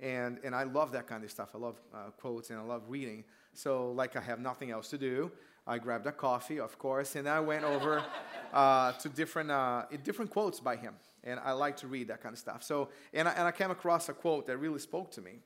[0.00, 1.50] And, and I love that kind of stuff.
[1.54, 3.22] I love uh, quotes and I love reading.
[3.54, 5.30] So, like I have nothing else to do,
[5.66, 8.04] I grabbed a coffee, of course, and I went over
[8.52, 10.94] uh, to different, uh, different quotes by him
[11.24, 12.62] and I like to read that kind of stuff.
[12.62, 15.38] So, and I, and I came across a quote that really spoke to me.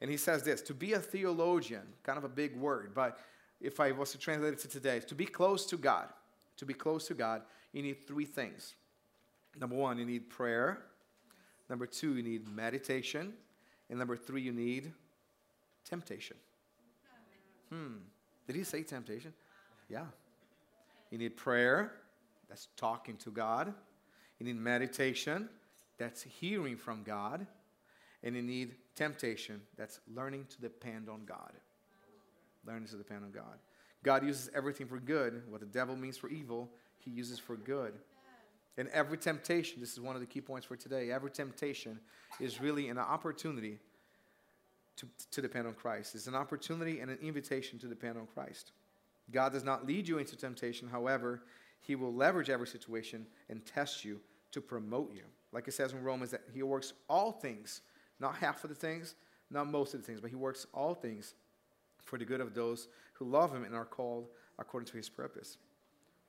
[0.00, 3.18] And he says this To be a theologian, kind of a big word, but
[3.60, 6.08] if I was to translate it to today, to be close to God,
[6.56, 8.74] to be close to God, you need three things.
[9.58, 10.78] Number one, you need prayer.
[11.68, 13.34] Number two, you need meditation.
[13.90, 14.92] And number three, you need
[15.84, 16.36] temptation.
[17.70, 17.96] Hmm.
[18.46, 19.32] Did he say temptation?
[19.88, 20.06] Yeah.
[21.10, 21.92] You need prayer.
[22.48, 23.72] That's talking to God.
[24.38, 25.48] You need meditation,
[25.98, 27.46] that's hearing from God.
[28.22, 31.52] And you need temptation, that's learning to depend on God.
[32.66, 33.58] Learning to depend on God.
[34.02, 35.42] God uses everything for good.
[35.48, 37.94] What the devil means for evil, he uses for good.
[38.76, 41.98] And every temptation, this is one of the key points for today, every temptation
[42.40, 43.78] is really an opportunity
[44.96, 46.14] to, to depend on Christ.
[46.14, 48.72] It's an opportunity and an invitation to depend on Christ.
[49.30, 51.42] God does not lead you into temptation, however,
[51.80, 54.20] he will leverage every situation and test you
[54.52, 55.22] to promote you.
[55.52, 57.80] Like it says in Romans, that He works all things,
[58.20, 59.14] not half of the things,
[59.50, 61.34] not most of the things, but He works all things
[62.02, 65.56] for the good of those who love Him and are called according to His purpose.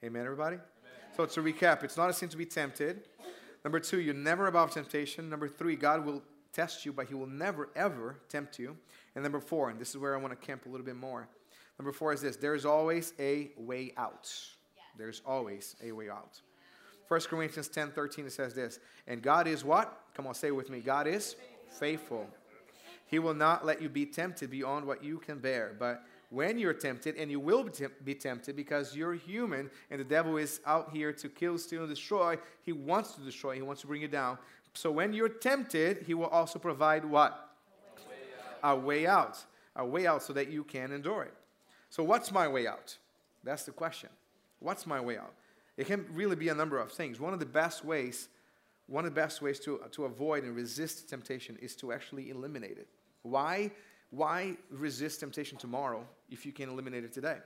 [0.04, 0.56] Amen, everybody?
[0.56, 1.16] Amen.
[1.18, 3.02] So to recap, it's not a sin to be tempted.
[3.66, 5.30] Number two, you're never above temptation.
[5.30, 8.78] Number three, God will test you, but He will never, ever tempt you.
[9.16, 11.28] And number four, and this is where I want to camp a little bit more.
[11.80, 14.32] Number four is this there is always a way out.
[14.98, 16.42] There's always a way out.
[17.08, 18.80] 1 Corinthians 10 13, it says this.
[19.08, 19.98] And God is what?
[20.14, 20.82] Come on, say with me.
[20.82, 21.36] God is
[21.80, 22.28] faithful.
[23.08, 25.76] He will not let you be tempted beyond what you can bear.
[25.80, 27.68] But when you're tempted, and you will
[28.06, 31.90] be tempted because you're human and the devil is out here to kill, steal, and
[31.90, 34.38] destroy, he wants to destroy, he wants to bring you down.
[34.76, 37.50] So when you're tempted, he will also provide what?
[38.64, 38.78] A way out.
[38.78, 39.46] A way out,
[39.78, 41.34] a way out so that you can endure it.
[41.90, 42.98] So, what's my way out?
[43.44, 44.10] That's the question.
[44.60, 45.34] What's my way out?
[45.78, 47.20] It can really be a number of things.
[47.20, 48.28] One of the best ways,
[48.88, 52.78] one of the best ways to, to avoid and resist temptation is to actually eliminate
[52.78, 52.88] it.
[53.24, 53.72] Why,
[54.10, 57.38] why resist temptation tomorrow if you can eliminate it today?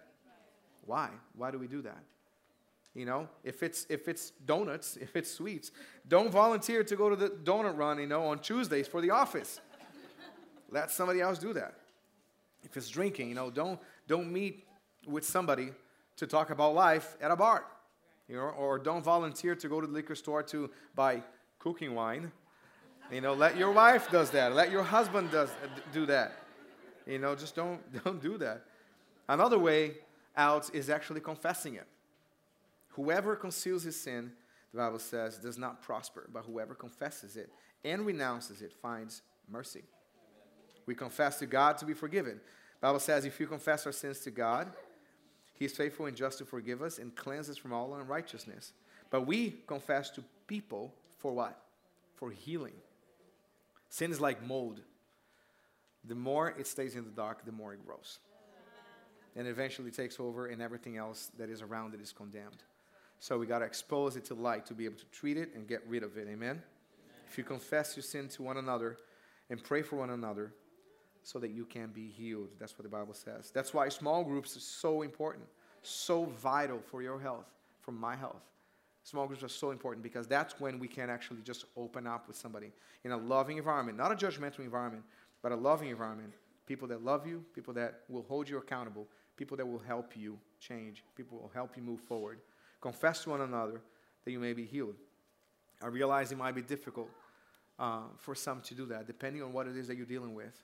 [0.85, 1.09] Why?
[1.35, 2.03] Why do we do that?
[2.95, 5.71] You know, if it's if it's donuts, if it's sweets,
[6.07, 9.61] don't volunteer to go to the donut run, you know, on Tuesdays for the office.
[10.69, 11.75] Let somebody else do that.
[12.63, 14.65] If it's drinking, you know, don't don't meet
[15.07, 15.71] with somebody
[16.17, 17.65] to talk about life at a bar
[18.27, 21.21] you know, or don't volunteer to go to the liquor store to buy
[21.59, 22.31] cooking wine.
[23.11, 24.55] You know, let your wife does that.
[24.55, 25.49] Let your husband does
[25.91, 26.39] do that.
[27.05, 28.65] You know, just don't don't do that.
[29.27, 29.97] Another way
[30.35, 31.87] out is actually confessing it.
[32.89, 34.31] Whoever conceals his sin,
[34.71, 37.49] the Bible says, does not prosper, but whoever confesses it
[37.83, 39.83] and renounces it finds mercy.
[40.85, 42.39] We confess to God to be forgiven.
[42.83, 44.69] Bible says if you confess our sins to God,
[45.53, 48.73] he is faithful and just to forgive us and cleanse us from all unrighteousness.
[49.09, 51.57] But we confess to people for what?
[52.15, 52.73] For healing.
[53.87, 54.81] Sin is like mold.
[56.03, 58.19] The more it stays in the dark, the more it grows.
[59.37, 62.63] And eventually takes over, and everything else that is around it is condemned.
[63.19, 65.69] So we got to expose it to light to be able to treat it and
[65.69, 66.27] get rid of it.
[66.27, 66.33] Amen?
[66.33, 66.63] Amen?
[67.29, 68.97] If you confess your sin to one another
[69.49, 70.51] and pray for one another
[71.23, 72.49] so that you can be healed.
[72.59, 73.51] That's what the Bible says.
[73.51, 75.45] That's why small groups are so important,
[75.81, 77.45] so vital for your health,
[77.81, 78.43] for my health.
[79.03, 82.37] Small groups are so important because that's when we can actually just open up with
[82.37, 82.71] somebody
[83.03, 85.03] in a loving environment, not a judgmental environment,
[85.41, 86.33] but a loving environment.
[86.65, 89.05] People that love you, people that will hold you accountable,
[89.35, 92.39] people that will help you change, people will help you move forward.
[92.79, 93.81] Confess to one another
[94.23, 94.95] that you may be healed.
[95.81, 97.09] I realize it might be difficult
[97.77, 100.63] uh, for some to do that, depending on what it is that you're dealing with.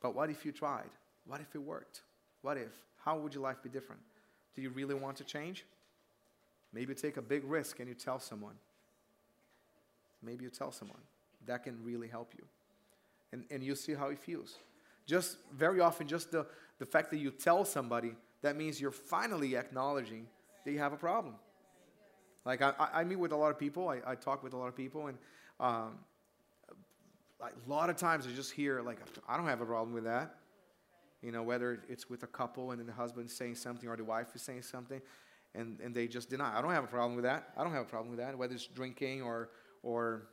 [0.00, 0.90] But what if you tried?
[1.26, 2.02] What if it worked?
[2.42, 2.72] What if?
[3.04, 4.00] How would your life be different?
[4.54, 5.64] Do you really want to change?
[6.72, 8.54] Maybe take a big risk and you tell someone.
[10.22, 11.00] Maybe you tell someone.
[11.46, 12.44] That can really help you.
[13.32, 14.56] And, and you see how it feels.
[15.06, 16.46] Just very often, just the,
[16.78, 20.26] the fact that you tell somebody, that means you're finally acknowledging
[20.64, 21.34] that you have a problem.
[22.44, 24.68] Like, I, I meet with a lot of people, I, I talk with a lot
[24.68, 25.18] of people, and
[25.58, 25.98] um,
[27.40, 30.04] like, a lot of times I just hear, like, I don't have a problem with
[30.04, 30.36] that.
[31.22, 34.04] You know, whether it's with a couple and then the husband saying something or the
[34.04, 35.00] wife is saying something,
[35.54, 36.56] and, and they just deny.
[36.56, 37.52] I don't have a problem with that.
[37.56, 39.50] I don't have a problem with that, whether it's drinking or,
[39.82, 40.28] or,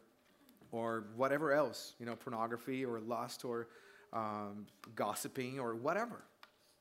[0.71, 3.67] or whatever else, you know, pornography or lust or
[4.11, 6.23] um, gossiping or whatever.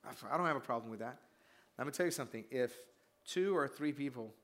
[0.05, 1.19] I don't have a problem with that.
[1.79, 2.45] Let me tell you something.
[2.51, 2.73] If
[3.25, 4.35] two or three people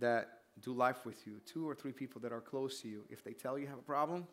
[0.00, 3.22] that do life with you, two or three people that are close to you, if
[3.22, 4.26] they tell you have a problem.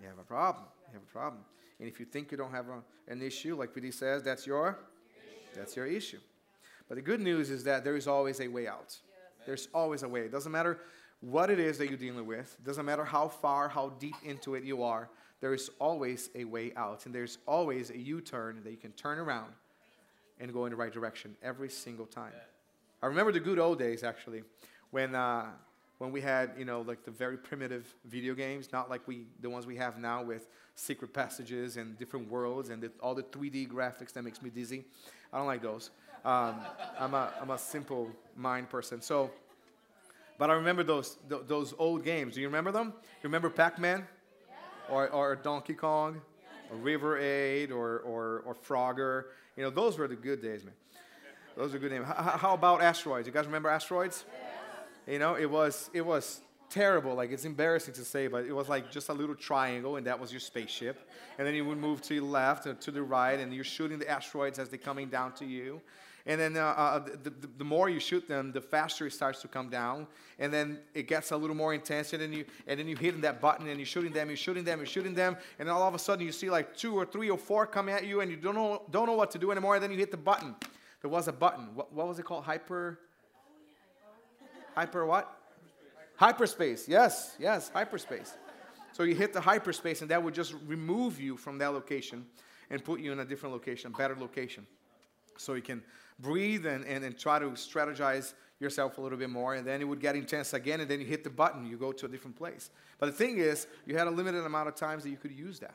[0.00, 0.64] You have a problem.
[0.88, 1.42] You have a problem.
[1.80, 4.78] And if you think you don't have a, an issue, like PD says, that's your,
[5.54, 6.20] that's your issue.
[6.88, 8.88] But the good news is that there is always a way out.
[8.88, 9.46] Yes.
[9.46, 10.20] There's always a way.
[10.20, 10.80] It doesn't matter
[11.20, 12.56] what it is that you're dealing with.
[12.58, 15.08] It doesn't matter how far, how deep into it you are.
[15.40, 17.06] There is always a way out.
[17.06, 19.52] And there's always a U-turn that you can turn around
[20.40, 22.32] and go in the right direction every single time.
[23.02, 24.42] I remember the good old days actually,
[24.90, 25.46] when uh,
[26.04, 29.48] when we had you know like the very primitive video games, not like we the
[29.48, 33.68] ones we have now with secret passages and different worlds and the, all the 3D
[33.68, 34.84] graphics that makes me dizzy.
[35.32, 35.90] I don't like those.
[36.24, 36.56] Um,
[36.98, 39.00] I'm a I'm a simple mind person.
[39.00, 39.30] So,
[40.38, 42.34] but I remember those th- those old games.
[42.34, 42.92] Do you remember them?
[43.02, 44.06] You remember Pac-Man,
[44.90, 46.20] or or Donkey Kong,
[46.70, 49.24] or River Raid, or or or Frogger?
[49.56, 50.74] You know those were the good days, man.
[51.56, 52.06] Those are good names.
[52.06, 53.26] How, how about asteroids?
[53.26, 54.24] You guys remember asteroids?
[55.06, 56.40] You know, it was it was
[56.70, 57.14] terrible.
[57.14, 60.18] Like it's embarrassing to say, but it was like just a little triangle, and that
[60.18, 61.08] was your spaceship.
[61.38, 63.98] And then you would move to the left or to the right, and you're shooting
[63.98, 65.80] the asteroids as they're coming down to you.
[66.26, 69.42] And then uh, uh, the, the, the, more you shoot them, the faster it starts
[69.42, 70.06] to come down.
[70.38, 72.14] And then it gets a little more intense.
[72.14, 74.64] And then you and then you hitting that button and you're shooting them, you're shooting
[74.64, 75.36] them, you're shooting them.
[75.58, 78.06] And all of a sudden you see like two or three or four come at
[78.06, 79.74] you, and you don't know don't know what to do anymore.
[79.74, 80.54] And then you hit the button.
[81.02, 81.74] There was a button.
[81.74, 82.44] What, what was it called?
[82.44, 82.98] Hyper.
[84.74, 85.40] Hyper what?
[86.16, 86.88] Hyperspace.
[86.88, 88.34] Yes, yes, hyperspace.
[88.92, 92.26] So you hit the hyperspace, and that would just remove you from that location
[92.70, 94.66] and put you in a different location, a better location.
[95.36, 95.82] So you can
[96.20, 99.84] breathe and, and, and try to strategize yourself a little bit more, and then it
[99.84, 102.36] would get intense again, and then you hit the button, you go to a different
[102.36, 102.70] place.
[102.98, 105.58] But the thing is, you had a limited amount of times that you could use
[105.58, 105.74] that.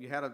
[0.00, 0.32] You had a,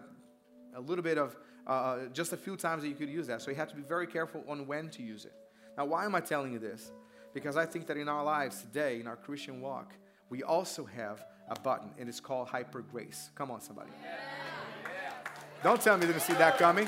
[0.75, 1.35] a little bit of
[1.67, 3.41] uh, just a few times that you could use that.
[3.41, 5.33] So you have to be very careful on when to use it.
[5.77, 6.91] Now, why am I telling you this?
[7.33, 9.93] Because I think that in our lives today, in our Christian walk,
[10.29, 13.31] we also have a button, and it's called hyper grace.
[13.35, 13.89] Come on, somebody.
[15.63, 16.87] Don't tell me you didn't see that coming.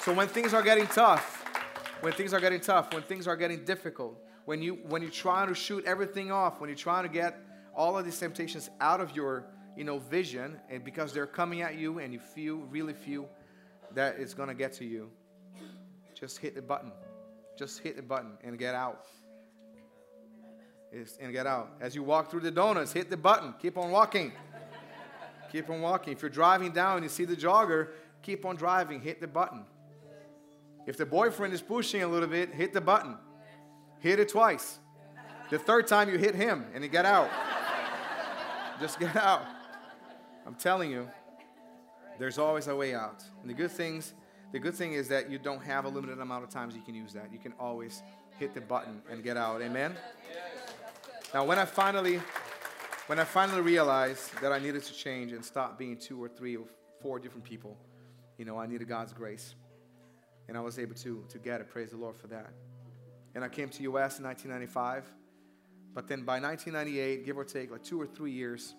[0.00, 1.42] So when things are getting tough,
[2.00, 5.48] when things are getting tough, when things are getting difficult, when you when you're trying
[5.48, 7.38] to shoot everything off, when you're trying to get
[7.74, 11.76] all of these temptations out of your you know, vision, and because they're coming at
[11.76, 13.28] you and you feel, really feel
[13.94, 15.10] that it's going to get to you,
[16.14, 16.92] just hit the button.
[17.58, 19.06] Just hit the button and get out.
[21.20, 21.72] and get out.
[21.80, 23.54] As you walk through the donuts, hit the button.
[23.60, 24.32] Keep on walking.
[25.50, 26.12] keep on walking.
[26.12, 27.88] If you're driving down and you see the jogger,
[28.22, 29.00] keep on driving.
[29.00, 29.64] Hit the button.
[30.86, 33.16] If the boyfriend is pushing a little bit, hit the button.
[34.00, 34.78] Hit it twice.
[35.50, 37.30] The third time you hit him and you get out.
[38.80, 39.42] Just get out.
[40.46, 41.08] I'm telling you.
[42.18, 43.24] There's always a way out.
[43.40, 44.14] And the good things,
[44.54, 46.94] the good thing is that you don't have a limited amount of times you can
[46.94, 47.32] use that.
[47.32, 48.04] You can always
[48.38, 49.60] hit the button and get out.
[49.60, 49.96] Amen.
[51.34, 52.20] Now, when I finally,
[53.08, 56.56] when I finally realized that I needed to change and stop being two or three
[56.56, 56.66] or
[57.02, 57.76] four different people,
[58.38, 59.56] you know, I needed God's grace,
[60.46, 61.68] and I was able to to get it.
[61.68, 62.52] Praise the Lord for that.
[63.34, 64.20] And I came to U.S.
[64.20, 65.02] in 1995,
[65.94, 68.76] but then by 1998, give or take, like two or three years,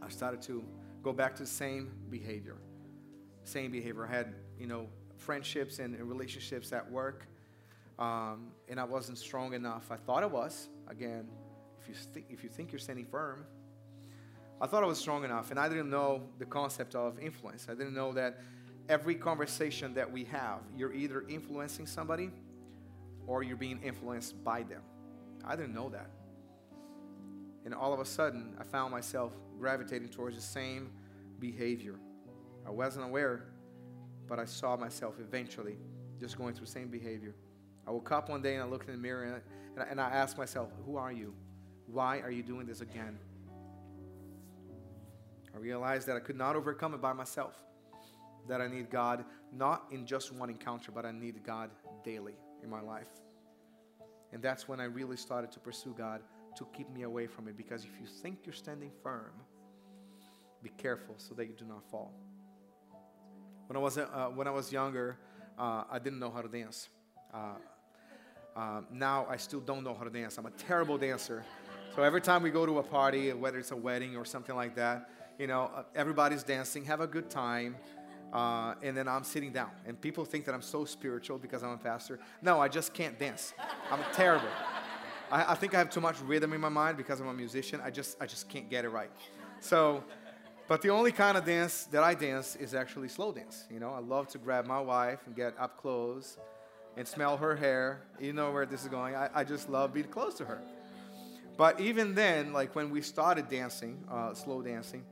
[0.00, 0.64] I started to
[1.02, 2.56] go back to the same behavior.
[3.44, 4.06] Same behavior.
[4.06, 4.86] I had, you know,
[5.16, 7.26] friendships and, relationships at work,
[7.98, 9.90] um, and I wasn't strong enough.
[9.90, 10.68] I thought I was.
[10.88, 11.28] Again,
[11.80, 13.44] if you, th- if you think you're standing firm,
[14.60, 17.66] I thought I was strong enough, and I didn't know the concept of influence.
[17.68, 18.40] I didn't know that
[18.88, 22.30] every conversation that we have, you're either influencing somebody
[23.26, 24.82] or you're being influenced by them.
[25.44, 26.10] I didn't know that.
[27.64, 30.90] And all of a sudden, I found myself gravitating towards the same
[31.38, 31.96] behavior.
[32.66, 33.44] I wasn't aware,
[34.28, 35.76] but I saw myself eventually
[36.20, 37.34] just going through the same behavior.
[37.86, 40.10] I woke up one day and I looked in the mirror and I, and I
[40.10, 41.34] asked myself, Who are you?
[41.86, 43.18] Why are you doing this again?
[45.54, 47.54] I realized that I could not overcome it by myself,
[48.46, 51.70] that I need God not in just one encounter, but I need God
[52.04, 53.08] daily in my life.
[54.32, 56.20] And that's when I really started to pursue God
[56.56, 57.56] to keep me away from it.
[57.56, 59.32] Because if you think you're standing firm,
[60.62, 62.12] be careful so that you do not fall.
[63.68, 65.18] When I was, uh, when I was younger,
[65.58, 66.88] uh, I didn't know how to dance.
[67.34, 67.38] Uh,
[68.56, 70.38] uh, now I still don't know how to dance.
[70.38, 71.44] I'm a terrible dancer.
[71.94, 74.74] So every time we go to a party, whether it's a wedding or something like
[74.76, 77.76] that, you know, uh, everybody's dancing, have a good time.
[78.32, 79.70] Uh, and then I'm sitting down.
[79.84, 82.20] And people think that I'm so spiritual because I'm a pastor.
[82.40, 83.52] No, I just can't dance.
[83.90, 84.48] I'm terrible.
[85.30, 87.82] I, I, think I have too much rhythm in my mind because I'm a musician.
[87.84, 89.10] I just, I just can't get it right.
[89.60, 90.04] So,
[90.68, 93.64] but the only kind of dance that I dance is actually slow dance.
[93.70, 96.36] You know, I love to grab my wife and get up close
[96.96, 98.02] and smell her hair.
[98.20, 99.16] You know where this is going.
[99.16, 100.60] I, I just love being close to her.
[101.56, 105.04] But even then, like when we started dancing, uh, slow dancing,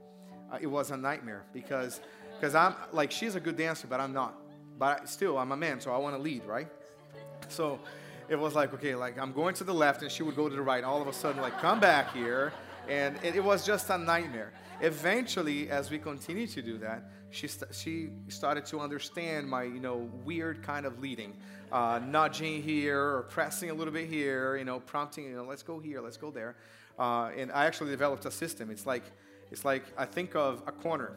[0.53, 2.01] uh, it was a nightmare because
[2.39, 4.39] because I'm like she's a good dancer, but I'm not.
[4.79, 6.69] But still, I'm a man, so I want to lead, right?
[7.49, 7.81] So
[8.29, 10.55] it was like okay, like I'm going to the left, and she would go to
[10.55, 10.85] the right.
[10.85, 12.53] All of a sudden, like come back here,
[12.89, 14.53] and it, it was just a nightmare.
[14.81, 19.81] Eventually, as we continue to do that, she st- she started to understand my you
[19.81, 21.35] know weird kind of leading,
[21.73, 25.63] uh, nudging here or pressing a little bit here, you know, prompting you know let's
[25.63, 26.57] go here, let's go there,
[26.99, 28.71] uh, and I actually developed a system.
[28.71, 29.05] It's like
[29.51, 31.17] it's like I think of a corner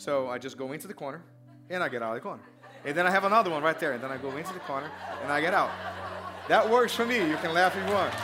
[0.00, 1.22] so I just go into the corner
[1.68, 2.42] and I get out of the corner.
[2.86, 3.92] And then I have another one right there.
[3.92, 4.90] And then I go into the corner
[5.22, 5.70] and I get out.
[6.48, 7.16] That works for me.
[7.16, 8.14] You can laugh if you want.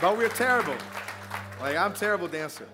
[0.00, 0.76] But we're terrible.
[1.60, 2.66] Like, I'm terrible dancer.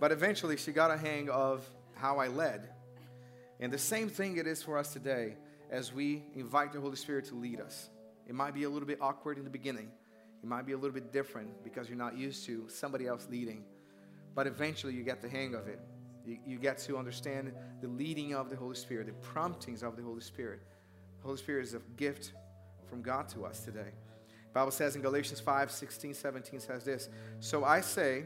[0.00, 2.70] But eventually, she got a hang of how I led.
[3.60, 5.36] And the same thing it is for us today
[5.70, 7.90] as we invite the Holy Spirit to lead us.
[8.26, 9.90] It might be a little bit awkward in the beginning.
[10.42, 13.64] It might be a little bit different because you're not used to somebody else leading.
[14.34, 15.80] But eventually you get the hang of it.
[16.24, 17.52] You, you get to understand
[17.82, 20.62] the leading of the Holy Spirit, the promptings of the Holy Spirit.
[21.18, 22.32] The Holy Spirit is a gift
[22.88, 23.92] from God to us today.
[24.56, 27.10] Bible says in Galatians 5, 16, 17 says this.
[27.40, 28.24] So I say,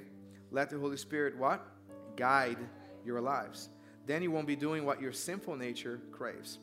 [0.53, 1.67] let the Holy Spirit what?
[2.15, 2.59] Guide
[3.05, 3.69] your lives.
[4.07, 6.61] Then you won't be doing what your sinful nature craves.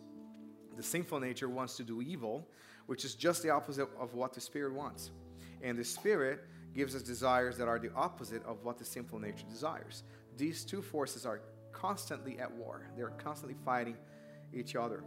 [0.78, 2.48] The sinful nature wants to do evil,
[2.86, 5.12] which is just the opposite of what the Spirit wants.
[5.62, 9.48] And the Spirit gives us desires that are the opposite of what the sinful nature
[9.50, 10.04] desires.
[10.38, 11.42] These two forces are
[11.74, 13.98] constantly at war, they're constantly fighting
[14.54, 15.04] each other.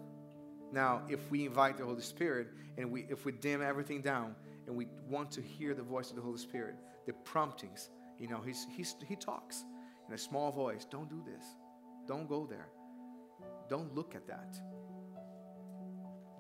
[0.70, 4.36] Now, if we invite the Holy Spirit and we, if we dim everything down
[4.66, 8.40] and we want to hear the voice of the Holy Spirit, the promptings, you know,
[8.40, 9.64] he's, he's, he talks
[10.08, 11.44] in a small voice don't do this,
[12.06, 12.68] don't go there,
[13.68, 14.56] don't look at that,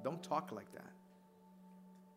[0.02, 0.90] don't talk like that.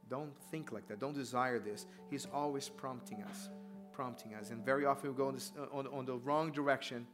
[0.10, 1.00] Don't think like that.
[1.00, 1.88] Don't desire this.
[2.10, 3.50] He's always prompting us,
[3.92, 4.52] prompting us.
[4.52, 7.08] And very often we go this, uh, on, on the wrong direction.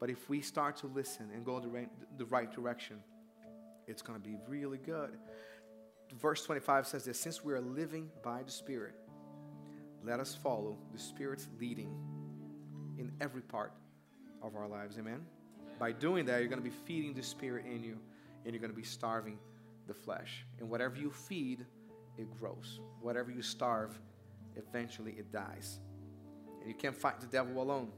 [0.00, 2.96] But if we start to listen and go the right, the right direction,
[3.86, 5.16] it's going to be really good.
[6.20, 8.94] Verse 25 says this Since we are living by the Spirit,
[10.04, 11.90] let us follow the Spirit's leading
[12.98, 13.72] in every part
[14.42, 14.98] of our lives.
[14.98, 15.20] Amen?
[15.78, 17.98] By doing that, you're going to be feeding the Spirit in you,
[18.44, 19.38] and you're going to be starving
[19.86, 20.44] the flesh.
[20.60, 21.66] And whatever you feed,
[22.16, 22.80] it grows.
[23.00, 23.98] Whatever you starve,
[24.56, 25.80] eventually it dies.
[26.60, 27.90] And you can't fight the devil alone.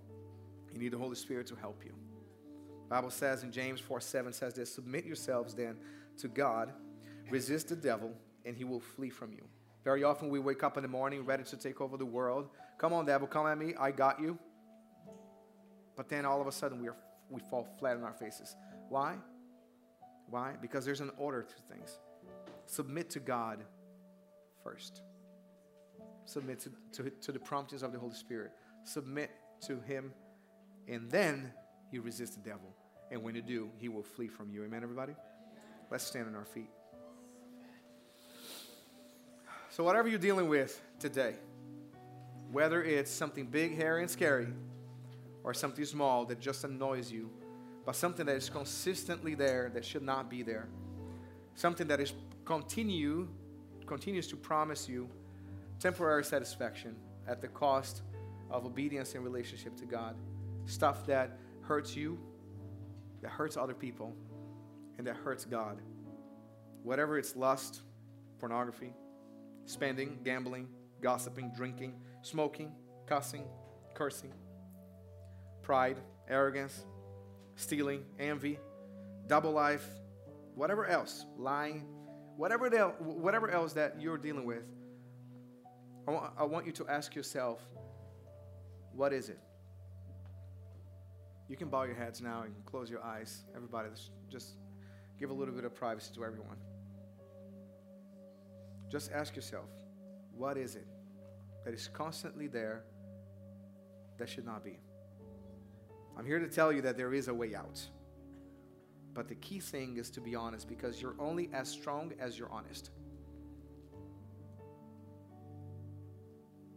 [0.72, 1.92] You need the Holy Spirit to help you.
[2.88, 5.76] Bible says in James 4 7 says this Submit yourselves then
[6.18, 6.72] to God,
[7.30, 8.12] resist the devil,
[8.44, 9.44] and he will flee from you.
[9.84, 12.48] Very often we wake up in the morning ready to take over the world.
[12.78, 13.74] Come on, devil, come at me.
[13.78, 14.38] I got you.
[15.96, 16.96] But then all of a sudden we, are,
[17.30, 18.56] we fall flat on our faces.
[18.88, 19.16] Why?
[20.28, 20.54] Why?
[20.60, 21.98] Because there's an order to things.
[22.66, 23.64] Submit to God
[24.64, 25.02] first.
[26.24, 28.50] Submit to, to, to the promptings of the Holy Spirit.
[28.82, 29.30] Submit
[29.66, 30.12] to Him,
[30.88, 31.52] and then
[31.92, 32.74] you resist the devil.
[33.10, 34.64] And when you do, he will flee from you.
[34.64, 35.14] Amen, everybody?
[35.90, 36.70] Let's stand on our feet.
[39.76, 41.34] So, whatever you're dealing with today,
[42.50, 44.48] whether it's something big, hairy, and scary,
[45.44, 47.28] or something small that just annoys you,
[47.84, 50.70] but something that is consistently there that should not be there,
[51.56, 52.14] something that is
[52.46, 53.28] continue
[53.84, 55.10] continues to promise you
[55.78, 56.96] temporary satisfaction
[57.28, 58.00] at the cost
[58.50, 60.16] of obedience and relationship to God,
[60.64, 62.18] stuff that hurts you,
[63.20, 64.16] that hurts other people,
[64.96, 65.82] and that hurts God.
[66.82, 67.82] Whatever it's lust,
[68.38, 68.94] pornography,
[69.66, 70.68] spending, gambling,
[71.02, 72.72] gossiping, drinking, smoking,
[73.06, 73.44] cussing,
[73.94, 74.32] cursing,
[75.62, 75.98] pride,
[76.28, 76.84] arrogance,
[77.56, 78.58] stealing, envy,
[79.26, 79.86] double life,
[80.54, 81.84] whatever else, lying,
[82.36, 84.64] whatever, else, whatever else that you're dealing with,
[86.08, 87.60] I want, I want you to ask yourself,
[88.92, 89.40] what is it?
[91.48, 93.44] You can bow your heads now and close your eyes.
[93.54, 93.88] Everybody,
[94.28, 94.54] just
[95.18, 96.56] give a little bit of privacy to everyone.
[98.91, 99.68] Just ask yourself,
[100.32, 100.87] what is it
[101.64, 102.84] that is constantly there
[104.18, 104.78] that should not be?
[106.16, 107.80] I'm here to tell you that there is a way out.
[109.12, 112.51] But the key thing is to be honest because you're only as strong as you're
[112.51, 112.91] honest.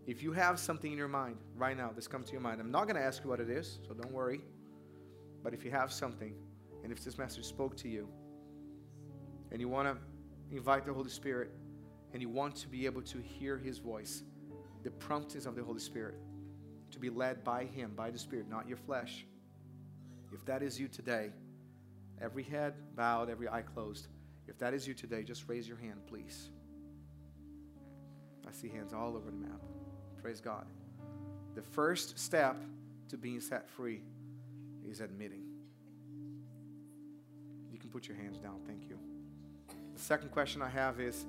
[0.07, 2.71] If you have something in your mind right now that's come to your mind, I'm
[2.71, 4.41] not going to ask you what it is, so don't worry.
[5.43, 6.33] But if you have something,
[6.83, 8.09] and if this message spoke to you,
[9.51, 11.51] and you want to invite the Holy Spirit,
[12.13, 14.23] and you want to be able to hear His voice,
[14.83, 16.15] the promptings of the Holy Spirit,
[16.91, 19.25] to be led by Him, by the Spirit, not your flesh.
[20.31, 21.31] If that is you today,
[22.21, 24.07] every head bowed, every eye closed,
[24.47, 26.49] if that is you today, just raise your hand, please.
[28.47, 29.61] I see hands all over the map.
[30.21, 30.65] Praise God.
[31.55, 32.57] The first step
[33.09, 34.01] to being set free
[34.87, 35.43] is admitting.
[37.71, 38.59] You can put your hands down.
[38.65, 38.97] Thank you.
[39.93, 41.25] The second question I have is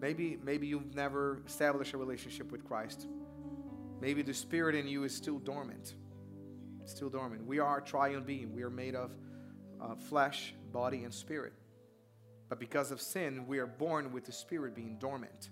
[0.00, 3.06] maybe maybe you've never established a relationship with Christ.
[4.00, 5.94] Maybe the spirit in you is still dormant.
[6.86, 7.46] Still dormant.
[7.46, 8.54] We are a triune being.
[8.54, 9.12] We are made of
[9.80, 11.52] uh, flesh, body, and spirit.
[12.48, 15.50] But because of sin, we are born with the spirit being dormant.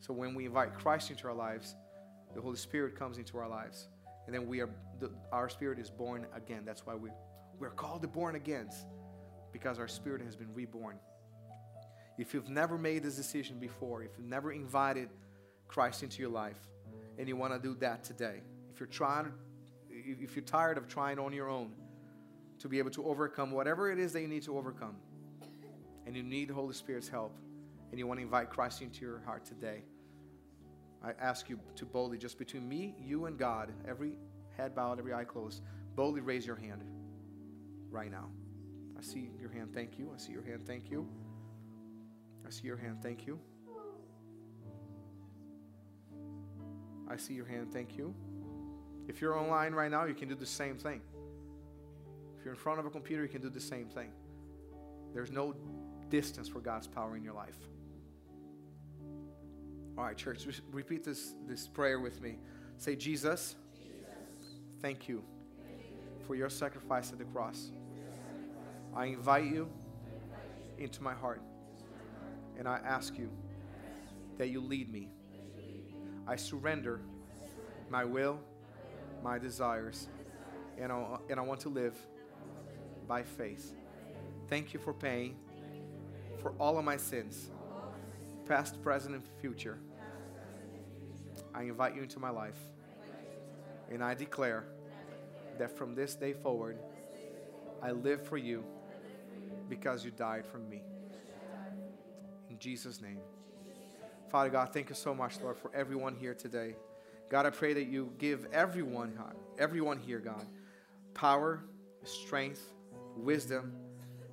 [0.00, 1.74] So when we invite Christ into our lives,
[2.34, 3.88] the Holy Spirit comes into our lives.
[4.26, 4.68] And then we are
[5.00, 6.62] the, our spirit is born again.
[6.66, 7.10] That's why we,
[7.58, 8.68] we're called the born again,
[9.52, 10.98] because our spirit has been reborn.
[12.18, 15.08] If you've never made this decision before, if you've never invited
[15.68, 16.58] Christ into your life,
[17.16, 18.42] and you want to do that today,
[18.72, 19.32] if you're trying,
[19.88, 21.72] if you're tired of trying on your own
[22.58, 24.96] to be able to overcome whatever it is that you need to overcome,
[26.06, 27.36] and you need the Holy Spirit's help,
[27.90, 29.82] and you want to invite Christ into your heart today,
[31.04, 34.18] I ask you to boldly, just between me, you, and God, every
[34.56, 35.62] head bowed, every eye closed,
[35.94, 36.82] boldly raise your hand
[37.90, 38.28] right now.
[38.98, 40.10] I see your hand, thank you.
[40.12, 41.08] I see your hand, thank you.
[42.48, 43.38] I see your hand, thank you.
[47.06, 48.14] I see your hand, thank you.
[49.06, 51.02] If you're online right now, you can do the same thing.
[52.38, 54.10] If you're in front of a computer, you can do the same thing.
[55.12, 55.54] There's no
[56.08, 57.58] distance for God's power in your life.
[59.96, 62.38] All right, church, repeat this, this prayer with me.
[62.78, 63.56] Say, Jesus,
[64.80, 65.24] Thank you
[66.26, 67.72] for your sacrifice at the cross.
[68.94, 69.68] I invite you
[70.78, 71.42] into my heart.
[72.58, 73.30] And I ask you
[74.36, 75.08] that you lead me.
[76.26, 77.00] I surrender
[77.88, 78.40] my will,
[79.22, 80.08] my desires,
[80.76, 81.96] and I, and I want to live
[83.06, 83.74] by faith.
[84.48, 85.36] Thank you for paying
[86.40, 87.50] for all of my sins,
[88.46, 89.78] past, present, and future.
[91.54, 92.58] I invite you into my life.
[93.90, 94.64] And I declare
[95.58, 96.78] that from this day forward,
[97.82, 98.64] I live for you
[99.68, 100.82] because you died for me.
[102.58, 103.20] Jesus' name.
[104.30, 106.76] Father God, thank you so much, Lord, for everyone here today.
[107.30, 109.18] God, I pray that you give everyone,
[109.58, 110.46] everyone here, God,
[111.14, 111.64] power,
[112.04, 112.62] strength,
[113.16, 113.72] wisdom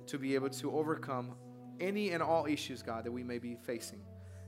[0.06, 1.34] to be able to overcome
[1.80, 4.00] any and all issues, God, that we may be facing.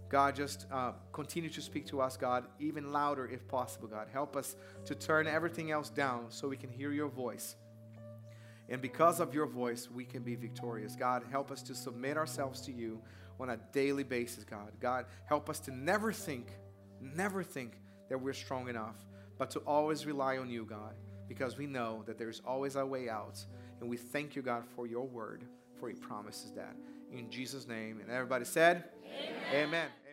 [0.09, 4.09] God, just uh, continue to speak to us, God, even louder if possible, God.
[4.11, 4.57] Help us
[4.87, 7.57] to turn everything else down so we can hear your voice.
[8.71, 10.95] And because of your voice, we can be victorious.
[10.95, 13.01] God, help us to submit ourselves to you
[13.41, 14.73] on a daily basis, God.
[14.81, 16.49] God, help us to never think,
[17.01, 17.73] never think
[18.09, 18.97] that we're strong enough,
[19.39, 20.95] but to always rely on you, God.
[21.29, 23.45] because we know that there's always a way out.
[23.81, 25.45] And we thank you, God, for your word,
[25.79, 26.75] for your promises, Dad.
[27.13, 28.01] In Jesus' name.
[28.01, 28.85] And everybody said,
[29.53, 29.69] Amen.
[29.69, 30.08] Amen.